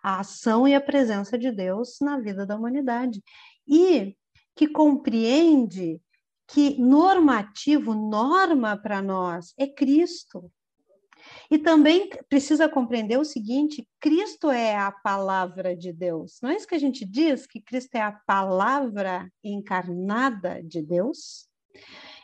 a 0.02 0.20
ação 0.20 0.66
e 0.68 0.74
a 0.74 0.80
presença 0.80 1.36
de 1.36 1.50
Deus 1.50 1.98
na 2.00 2.18
vida 2.18 2.46
da 2.46 2.56
humanidade. 2.56 3.22
E 3.66 4.16
que 4.56 4.66
compreende 4.66 6.00
que 6.48 6.80
normativo, 6.80 7.94
norma 7.94 8.76
para 8.76 9.02
nós 9.02 9.52
é 9.58 9.66
Cristo. 9.66 10.50
E 11.50 11.58
também 11.58 12.08
precisa 12.28 12.68
compreender 12.68 13.18
o 13.18 13.24
seguinte: 13.24 13.86
Cristo 14.00 14.50
é 14.50 14.76
a 14.76 14.90
palavra 14.90 15.76
de 15.76 15.92
Deus. 15.92 16.38
Não 16.42 16.50
é 16.50 16.56
isso 16.56 16.66
que 16.66 16.74
a 16.74 16.80
gente 16.80 17.04
diz? 17.04 17.46
Que 17.46 17.60
Cristo 17.60 17.94
é 17.96 18.00
a 18.00 18.12
palavra 18.12 19.30
encarnada 19.42 20.62
de 20.62 20.80
Deus? 20.82 21.48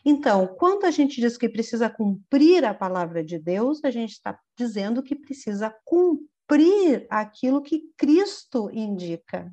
Então, 0.05 0.47
quando 0.59 0.85
a 0.85 0.91
gente 0.91 1.21
diz 1.21 1.37
que 1.37 1.49
precisa 1.49 1.91
cumprir 1.91 2.65
a 2.65 2.75
palavra 2.75 3.25
de 3.25 3.39
Deus, 3.39 3.85
a 3.85 3.91
gente 3.91 4.13
está 4.13 4.39
dizendo 4.57 5.03
que 5.03 5.15
precisa 5.15 5.75
cumprir 5.85 7.07
aquilo 7.11 7.63
que 7.63 7.91
Cristo 7.97 8.71
indica. 8.73 9.53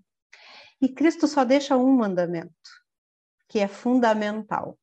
E 0.82 0.89
Cristo 0.89 1.28
só 1.28 1.44
deixa 1.44 1.78
um 1.78 1.98
mandamento, 1.98 2.54
que 3.48 3.60
é 3.60 3.68
fundamental, 3.68 4.78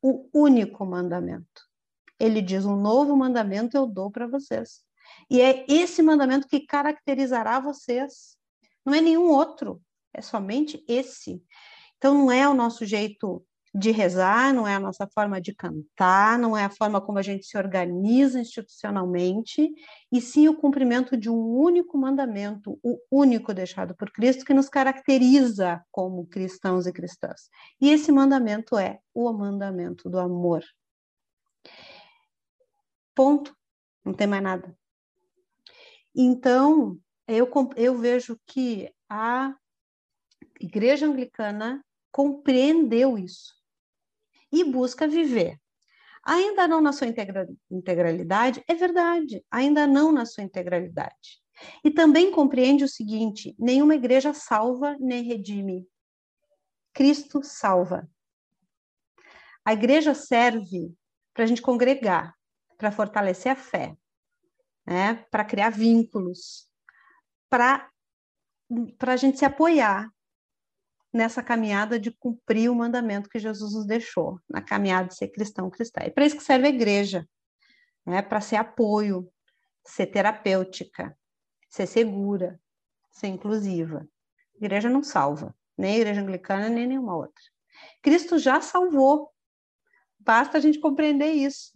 o 0.00 0.28
único 0.32 0.84
mandamento 0.84 1.72
ele 2.22 2.40
diz: 2.40 2.64
Um 2.64 2.76
novo 2.76 3.16
mandamento 3.16 3.76
eu 3.76 3.84
dou 3.84 4.08
para 4.08 4.28
vocês. 4.28 4.80
E 5.28 5.40
é 5.40 5.66
esse 5.68 6.02
mandamento 6.02 6.46
que 6.46 6.60
caracterizará 6.60 7.58
vocês. 7.58 8.36
Não 8.86 8.94
é 8.94 9.00
nenhum 9.00 9.28
outro, 9.28 9.82
é 10.14 10.22
somente 10.22 10.84
esse. 10.86 11.42
Então, 11.96 12.14
não 12.14 12.30
é 12.30 12.48
o 12.48 12.54
nosso 12.54 12.86
jeito 12.86 13.44
de 13.74 13.90
rezar, 13.90 14.52
não 14.52 14.68
é 14.68 14.74
a 14.74 14.80
nossa 14.80 15.06
forma 15.06 15.40
de 15.40 15.54
cantar, 15.54 16.38
não 16.38 16.56
é 16.56 16.64
a 16.64 16.70
forma 16.70 17.00
como 17.00 17.18
a 17.18 17.22
gente 17.22 17.46
se 17.46 17.56
organiza 17.56 18.38
institucionalmente, 18.38 19.72
e 20.10 20.20
sim 20.20 20.46
o 20.46 20.56
cumprimento 20.56 21.16
de 21.16 21.30
um 21.30 21.38
único 21.38 21.96
mandamento, 21.96 22.78
o 22.82 23.00
único 23.10 23.54
deixado 23.54 23.94
por 23.96 24.10
Cristo, 24.10 24.44
que 24.44 24.52
nos 24.52 24.68
caracteriza 24.68 25.82
como 25.90 26.26
cristãos 26.26 26.86
e 26.86 26.92
cristãs. 26.92 27.48
E 27.80 27.88
esse 27.88 28.12
mandamento 28.12 28.76
é 28.76 29.00
o 29.14 29.32
mandamento 29.32 30.10
do 30.10 30.18
amor. 30.18 30.62
Ponto. 33.14 33.56
Não 34.04 34.12
tem 34.12 34.26
mais 34.26 34.42
nada. 34.42 34.76
Então, 36.14 36.98
eu, 37.26 37.48
eu 37.76 37.96
vejo 37.96 38.38
que 38.46 38.92
a 39.08 39.54
Igreja 40.60 41.06
Anglicana 41.06 41.82
compreendeu 42.10 43.16
isso 43.16 43.61
e 44.52 44.62
busca 44.64 45.08
viver. 45.08 45.58
Ainda 46.24 46.68
não 46.68 46.80
na 46.80 46.92
sua 46.92 47.08
integralidade, 47.70 48.62
é 48.68 48.74
verdade, 48.74 49.44
ainda 49.50 49.86
não 49.86 50.12
na 50.12 50.24
sua 50.24 50.44
integralidade. 50.44 51.42
E 51.84 51.90
também 51.90 52.30
compreende 52.30 52.84
o 52.84 52.88
seguinte: 52.88 53.54
nenhuma 53.58 53.94
igreja 53.94 54.32
salva 54.32 54.96
nem 55.00 55.22
redime. 55.22 55.86
Cristo 56.92 57.42
salva. 57.42 58.08
A 59.64 59.72
igreja 59.72 60.14
serve 60.14 60.94
para 61.32 61.44
a 61.44 61.46
gente 61.46 61.62
congregar, 61.62 62.34
para 62.76 62.92
fortalecer 62.92 63.52
a 63.52 63.56
fé, 63.56 63.96
né? 64.86 65.24
para 65.30 65.44
criar 65.44 65.70
vínculos, 65.70 66.68
para 67.48 67.88
a 69.00 69.16
gente 69.16 69.38
se 69.38 69.44
apoiar 69.44 70.12
nessa 71.12 71.42
caminhada 71.42 71.98
de 71.98 72.10
cumprir 72.10 72.70
o 72.70 72.74
mandamento 72.74 73.28
que 73.28 73.38
Jesus 73.38 73.74
nos 73.74 73.86
deixou, 73.86 74.40
na 74.48 74.62
caminhada 74.62 75.08
de 75.08 75.16
ser 75.16 75.28
cristão 75.28 75.68
cristã. 75.68 76.00
É 76.02 76.10
para 76.10 76.24
isso 76.24 76.36
que 76.36 76.42
serve 76.42 76.66
a 76.66 76.70
igreja, 76.70 77.28
né? 78.06 78.22
para 78.22 78.40
ser 78.40 78.56
apoio, 78.56 79.30
ser 79.86 80.06
terapêutica, 80.06 81.16
ser 81.68 81.86
segura, 81.86 82.58
ser 83.10 83.28
inclusiva. 83.28 84.08
A 84.54 84.56
igreja 84.56 84.88
não 84.88 85.02
salva, 85.02 85.54
nem 85.76 85.94
a 85.94 85.96
igreja 85.98 86.20
anglicana, 86.22 86.68
nem 86.68 86.86
nenhuma 86.86 87.16
outra. 87.16 87.42
Cristo 88.00 88.38
já 88.38 88.60
salvou, 88.60 89.30
basta 90.18 90.58
a 90.58 90.60
gente 90.60 90.80
compreender 90.80 91.32
isso. 91.32 91.72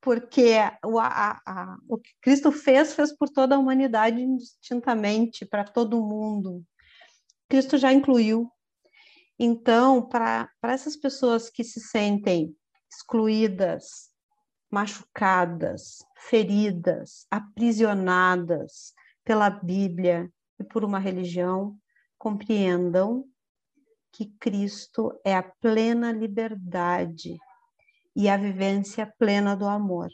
Porque 0.00 0.54
o, 0.84 0.98
a, 0.98 1.40
a, 1.44 1.76
o 1.88 1.98
que 1.98 2.10
Cristo 2.20 2.52
fez, 2.52 2.94
fez 2.94 3.12
por 3.16 3.28
toda 3.28 3.56
a 3.56 3.58
humanidade 3.58 4.20
indistintamente, 4.20 5.44
para 5.44 5.64
todo 5.64 6.02
mundo. 6.02 6.64
Cristo 7.48 7.78
já 7.78 7.92
incluiu. 7.92 8.50
Então, 9.38 10.06
para 10.06 10.50
essas 10.64 10.96
pessoas 10.96 11.48
que 11.48 11.64
se 11.64 11.80
sentem 11.80 12.54
excluídas, 12.90 14.10
machucadas, 14.70 15.98
feridas, 16.16 17.26
aprisionadas 17.30 18.92
pela 19.24 19.48
Bíblia 19.48 20.30
e 20.58 20.64
por 20.64 20.84
uma 20.84 20.98
religião, 20.98 21.78
compreendam 22.18 23.24
que 24.12 24.26
Cristo 24.40 25.12
é 25.24 25.34
a 25.34 25.42
plena 25.42 26.10
liberdade 26.12 27.36
e 28.16 28.28
a 28.28 28.36
vivência 28.36 29.06
plena 29.18 29.54
do 29.54 29.66
amor. 29.66 30.08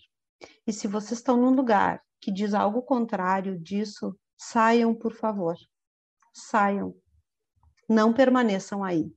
E 0.67 0.73
se 0.73 0.87
vocês 0.87 1.19
estão 1.19 1.37
num 1.37 1.55
lugar 1.55 2.03
que 2.21 2.31
diz 2.31 2.53
algo 2.53 2.83
contrário 2.83 3.59
disso, 3.59 4.15
saiam, 4.37 4.95
por 4.95 5.15
favor. 5.15 5.57
Saiam. 6.33 6.95
Não 7.89 8.13
permaneçam 8.13 8.83
aí. 8.83 9.13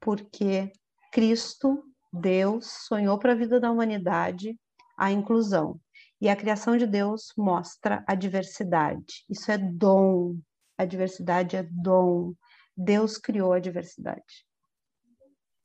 Porque 0.00 0.72
Cristo, 1.12 1.82
Deus, 2.12 2.66
sonhou 2.86 3.18
para 3.18 3.32
a 3.32 3.36
vida 3.36 3.60
da 3.60 3.70
humanidade 3.70 4.58
a 4.96 5.10
inclusão. 5.10 5.80
E 6.20 6.28
a 6.28 6.36
criação 6.36 6.76
de 6.76 6.86
Deus 6.86 7.32
mostra 7.36 8.04
a 8.06 8.14
diversidade. 8.14 9.24
Isso 9.28 9.50
é 9.50 9.58
dom. 9.58 10.38
A 10.78 10.84
diversidade 10.84 11.56
é 11.56 11.62
dom. 11.62 12.34
Deus 12.76 13.18
criou 13.18 13.52
a 13.52 13.60
diversidade. 13.60 14.46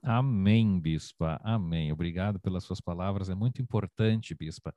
Amém, 0.01 0.79
Bispa. 0.79 1.39
Amém. 1.43 1.91
Obrigado 1.91 2.39
pelas 2.39 2.63
suas 2.63 2.79
palavras. 2.79 3.29
É 3.29 3.35
muito 3.35 3.61
importante, 3.61 4.35
Bispa, 4.35 4.73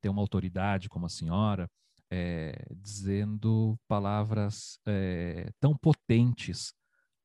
ter 0.00 0.08
uma 0.08 0.22
autoridade 0.22 0.88
como 0.88 1.06
a 1.06 1.10
senhora 1.10 1.68
é, 2.10 2.52
dizendo 2.70 3.78
palavras 3.88 4.78
é, 4.86 5.50
tão 5.60 5.76
potentes, 5.76 6.72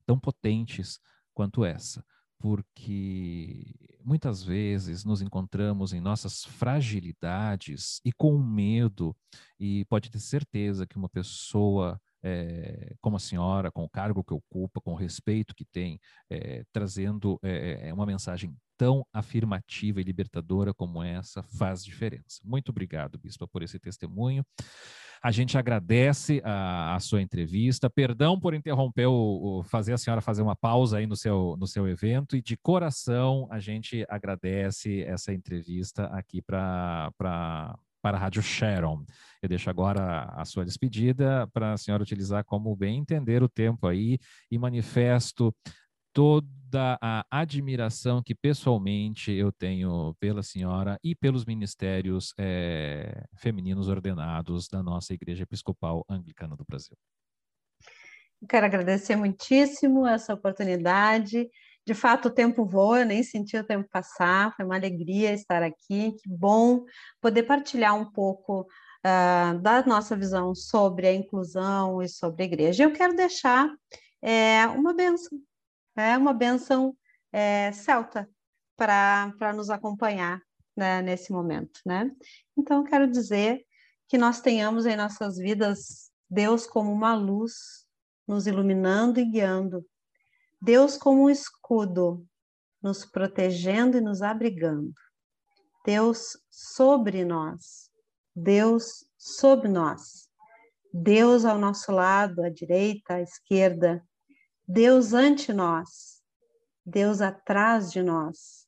tão 0.05 0.19
potentes 0.19 0.99
quanto 1.33 1.63
essa, 1.63 2.03
porque 2.39 3.73
muitas 4.03 4.43
vezes 4.43 5.05
nos 5.05 5.21
encontramos 5.21 5.93
em 5.93 6.01
nossas 6.01 6.43
fragilidades 6.43 8.01
e 8.03 8.11
com 8.11 8.37
medo, 8.37 9.15
e 9.59 9.85
pode 9.85 10.09
ter 10.09 10.19
certeza 10.19 10.87
que 10.87 10.97
uma 10.97 11.09
pessoa 11.09 11.99
é, 12.23 12.95
como 13.01 13.15
a 13.15 13.19
senhora, 13.19 13.71
com 13.71 13.83
o 13.83 13.89
cargo 13.89 14.23
que 14.23 14.33
ocupa, 14.33 14.81
com 14.81 14.91
o 14.91 14.95
respeito 14.95 15.55
que 15.55 15.65
tem, 15.65 15.99
é, 16.29 16.63
trazendo 16.71 17.39
é, 17.41 17.91
uma 17.93 18.05
mensagem 18.05 18.55
tão 18.77 19.05
afirmativa 19.13 20.01
e 20.01 20.03
libertadora 20.03 20.73
como 20.73 21.03
essa, 21.03 21.43
faz 21.43 21.85
diferença. 21.85 22.41
Muito 22.43 22.69
obrigado, 22.69 23.19
Bispa, 23.19 23.47
por 23.47 23.61
esse 23.61 23.79
testemunho. 23.79 24.43
A 25.23 25.31
gente 25.31 25.57
agradece 25.57 26.41
a, 26.43 26.95
a 26.95 26.99
sua 26.99 27.21
entrevista. 27.21 27.89
Perdão 27.89 28.39
por 28.39 28.53
interromper 28.53 29.05
o, 29.05 29.59
o, 29.59 29.63
fazer 29.63 29.93
a 29.93 29.97
senhora 29.97 30.21
fazer 30.21 30.41
uma 30.41 30.55
pausa 30.55 30.97
aí 30.97 31.05
no 31.05 31.15
seu, 31.15 31.55
no 31.59 31.67
seu 31.67 31.87
evento 31.87 32.35
e 32.35 32.41
de 32.41 32.57
coração 32.57 33.47
a 33.51 33.59
gente 33.59 34.05
agradece 34.09 35.01
essa 35.03 35.33
entrevista 35.33 36.05
aqui 36.05 36.41
para 36.41 37.11
para 38.01 38.17
a 38.17 38.19
Rádio 38.19 38.41
Sharon. 38.41 39.05
Eu 39.41 39.47
deixo 39.47 39.69
agora 39.69 40.23
a 40.35 40.43
sua 40.43 40.65
despedida 40.65 41.47
para 41.53 41.73
a 41.73 41.77
senhora 41.77 42.01
utilizar 42.01 42.43
como 42.43 42.75
bem 42.75 42.97
entender 42.97 43.43
o 43.43 43.49
tempo 43.49 43.87
aí 43.87 44.17
e 44.49 44.57
manifesto 44.57 45.55
toda 46.71 46.97
a 47.01 47.25
admiração 47.29 48.23
que 48.23 48.33
pessoalmente 48.33 49.31
eu 49.31 49.51
tenho 49.51 50.15
pela 50.19 50.41
senhora 50.41 50.97
e 51.03 51.13
pelos 51.13 51.45
ministérios 51.45 52.33
é, 52.37 53.25
femininos 53.35 53.89
ordenados 53.89 54.69
da 54.69 54.81
nossa 54.81 55.13
Igreja 55.13 55.43
Episcopal 55.43 56.05
Anglicana 56.09 56.55
do 56.55 56.63
Brasil. 56.63 56.95
Quero 58.47 58.65
agradecer 58.65 59.17
muitíssimo 59.17 60.07
essa 60.07 60.33
oportunidade 60.33 61.49
de 61.85 61.95
fato, 61.95 62.27
o 62.27 62.31
tempo 62.31 62.63
voa, 62.63 62.99
eu 62.99 63.05
nem 63.05 63.23
senti 63.23 63.57
o 63.57 63.65
tempo 63.65 63.89
passar, 63.91 64.55
foi 64.55 64.63
uma 64.63 64.75
alegria 64.75 65.33
estar 65.33 65.63
aqui, 65.63 66.11
que 66.11 66.29
bom 66.29 66.85
poder 67.19 67.43
partilhar 67.43 67.95
um 67.95 68.05
pouco 68.05 68.61
uh, 68.61 69.59
da 69.59 69.83
nossa 69.83 70.15
visão 70.15 70.53
sobre 70.53 71.07
a 71.07 71.13
inclusão 71.13 71.99
e 72.01 72.07
sobre 72.07 72.43
a 72.43 72.45
igreja. 72.45 72.83
Eu 72.83 72.93
quero 72.93 73.15
deixar 73.15 73.67
é, 74.21 74.67
uma 74.67 74.93
benção, 74.93 75.39
é, 76.01 76.17
uma 76.17 76.33
benção 76.33 76.95
é, 77.31 77.71
celta 77.71 78.29
para 78.75 79.53
nos 79.55 79.69
acompanhar 79.69 80.41
né, 80.75 81.01
nesse 81.01 81.31
momento. 81.31 81.79
Né? 81.85 82.11
Então, 82.57 82.83
quero 82.83 83.09
dizer 83.09 83.63
que 84.07 84.17
nós 84.17 84.41
tenhamos 84.41 84.85
em 84.85 84.95
nossas 84.95 85.37
vidas 85.37 86.11
Deus 86.29 86.65
como 86.65 86.91
uma 86.91 87.13
luz, 87.13 87.85
nos 88.27 88.47
iluminando 88.47 89.19
e 89.19 89.25
guiando 89.25 89.85
Deus 90.61 90.95
como 90.95 91.23
um 91.23 91.29
escudo, 91.29 92.23
nos 92.83 93.03
protegendo 93.03 93.97
e 93.97 94.01
nos 94.01 94.21
abrigando. 94.21 94.93
Deus 95.83 96.37
sobre 96.51 97.25
nós. 97.25 97.89
Deus 98.35 99.03
sobre 99.17 99.67
nós. 99.67 100.29
Deus 100.93 101.45
ao 101.45 101.57
nosso 101.57 101.91
lado, 101.91 102.43
à 102.43 102.49
direita, 102.49 103.15
à 103.15 103.21
esquerda. 103.21 104.05
Deus 104.73 105.11
ante 105.11 105.51
nós. 105.51 106.21
Deus 106.85 107.19
atrás 107.19 107.91
de 107.91 108.01
nós. 108.01 108.65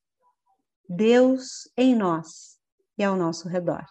Deus 0.89 1.71
em 1.77 1.95
nós 1.95 2.59
e 2.97 3.03
ao 3.05 3.15
nosso 3.15 3.47
redor. 3.47 3.85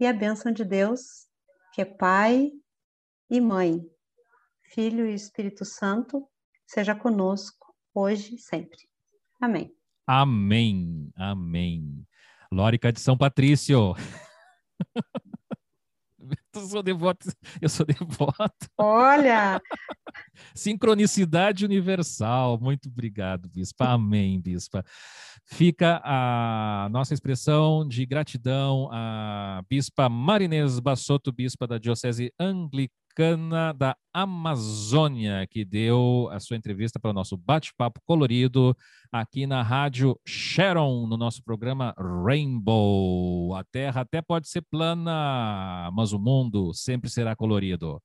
E 0.00 0.06
a 0.06 0.12
bênção 0.12 0.50
de 0.50 0.64
Deus, 0.64 1.28
que 1.72 1.80
é 1.80 1.84
Pai 1.84 2.50
e 3.30 3.40
Mãe, 3.40 3.80
Filho 4.64 5.06
e 5.06 5.14
Espírito 5.14 5.64
Santo, 5.64 6.28
seja 6.66 6.92
conosco 6.92 7.72
hoje 7.94 8.34
e 8.34 8.38
sempre. 8.38 8.78
Amém. 9.40 9.72
Amém. 10.04 11.12
Amém. 11.14 12.04
Lórica 12.50 12.92
de 12.92 12.98
São 12.98 13.16
Patrício. 13.16 13.94
Eu 16.54 16.66
sou 16.68 16.82
devoto. 16.82 17.32
Eu 17.60 17.68
sou 17.68 17.86
devoto. 17.86 18.68
Olha! 18.78 19.60
Sincronicidade 20.54 21.64
universal. 21.64 22.58
Muito 22.60 22.88
obrigado, 22.88 23.48
Bispa. 23.48 23.86
Amém, 23.86 24.40
Bispa. 24.40 24.84
Fica 25.44 26.00
a 26.04 26.88
nossa 26.90 27.14
expressão 27.14 27.86
de 27.86 28.06
gratidão 28.06 28.88
à 28.92 29.62
Bispa 29.68 30.08
Marinês 30.08 30.78
Bassotto, 30.78 31.32
Bispa 31.32 31.66
da 31.66 31.78
Diocese 31.78 32.32
Anglicana 32.38 33.01
Americana 33.12 33.74
da 33.74 33.96
Amazônia, 34.12 35.46
que 35.46 35.64
deu 35.64 36.28
a 36.32 36.40
sua 36.40 36.56
entrevista 36.56 36.98
para 36.98 37.10
o 37.10 37.14
nosso 37.14 37.36
bate-papo 37.36 38.00
colorido 38.06 38.74
aqui 39.10 39.46
na 39.46 39.62
Rádio 39.62 40.18
Sharon, 40.26 41.06
no 41.06 41.16
nosso 41.16 41.42
programa 41.44 41.94
Rainbow. 41.98 43.54
A 43.54 43.64
Terra 43.64 44.00
até 44.00 44.22
pode 44.22 44.48
ser 44.48 44.62
plana, 44.62 45.90
mas 45.92 46.12
o 46.12 46.18
mundo 46.18 46.72
sempre 46.72 47.10
será 47.10 47.36
colorido. 47.36 48.00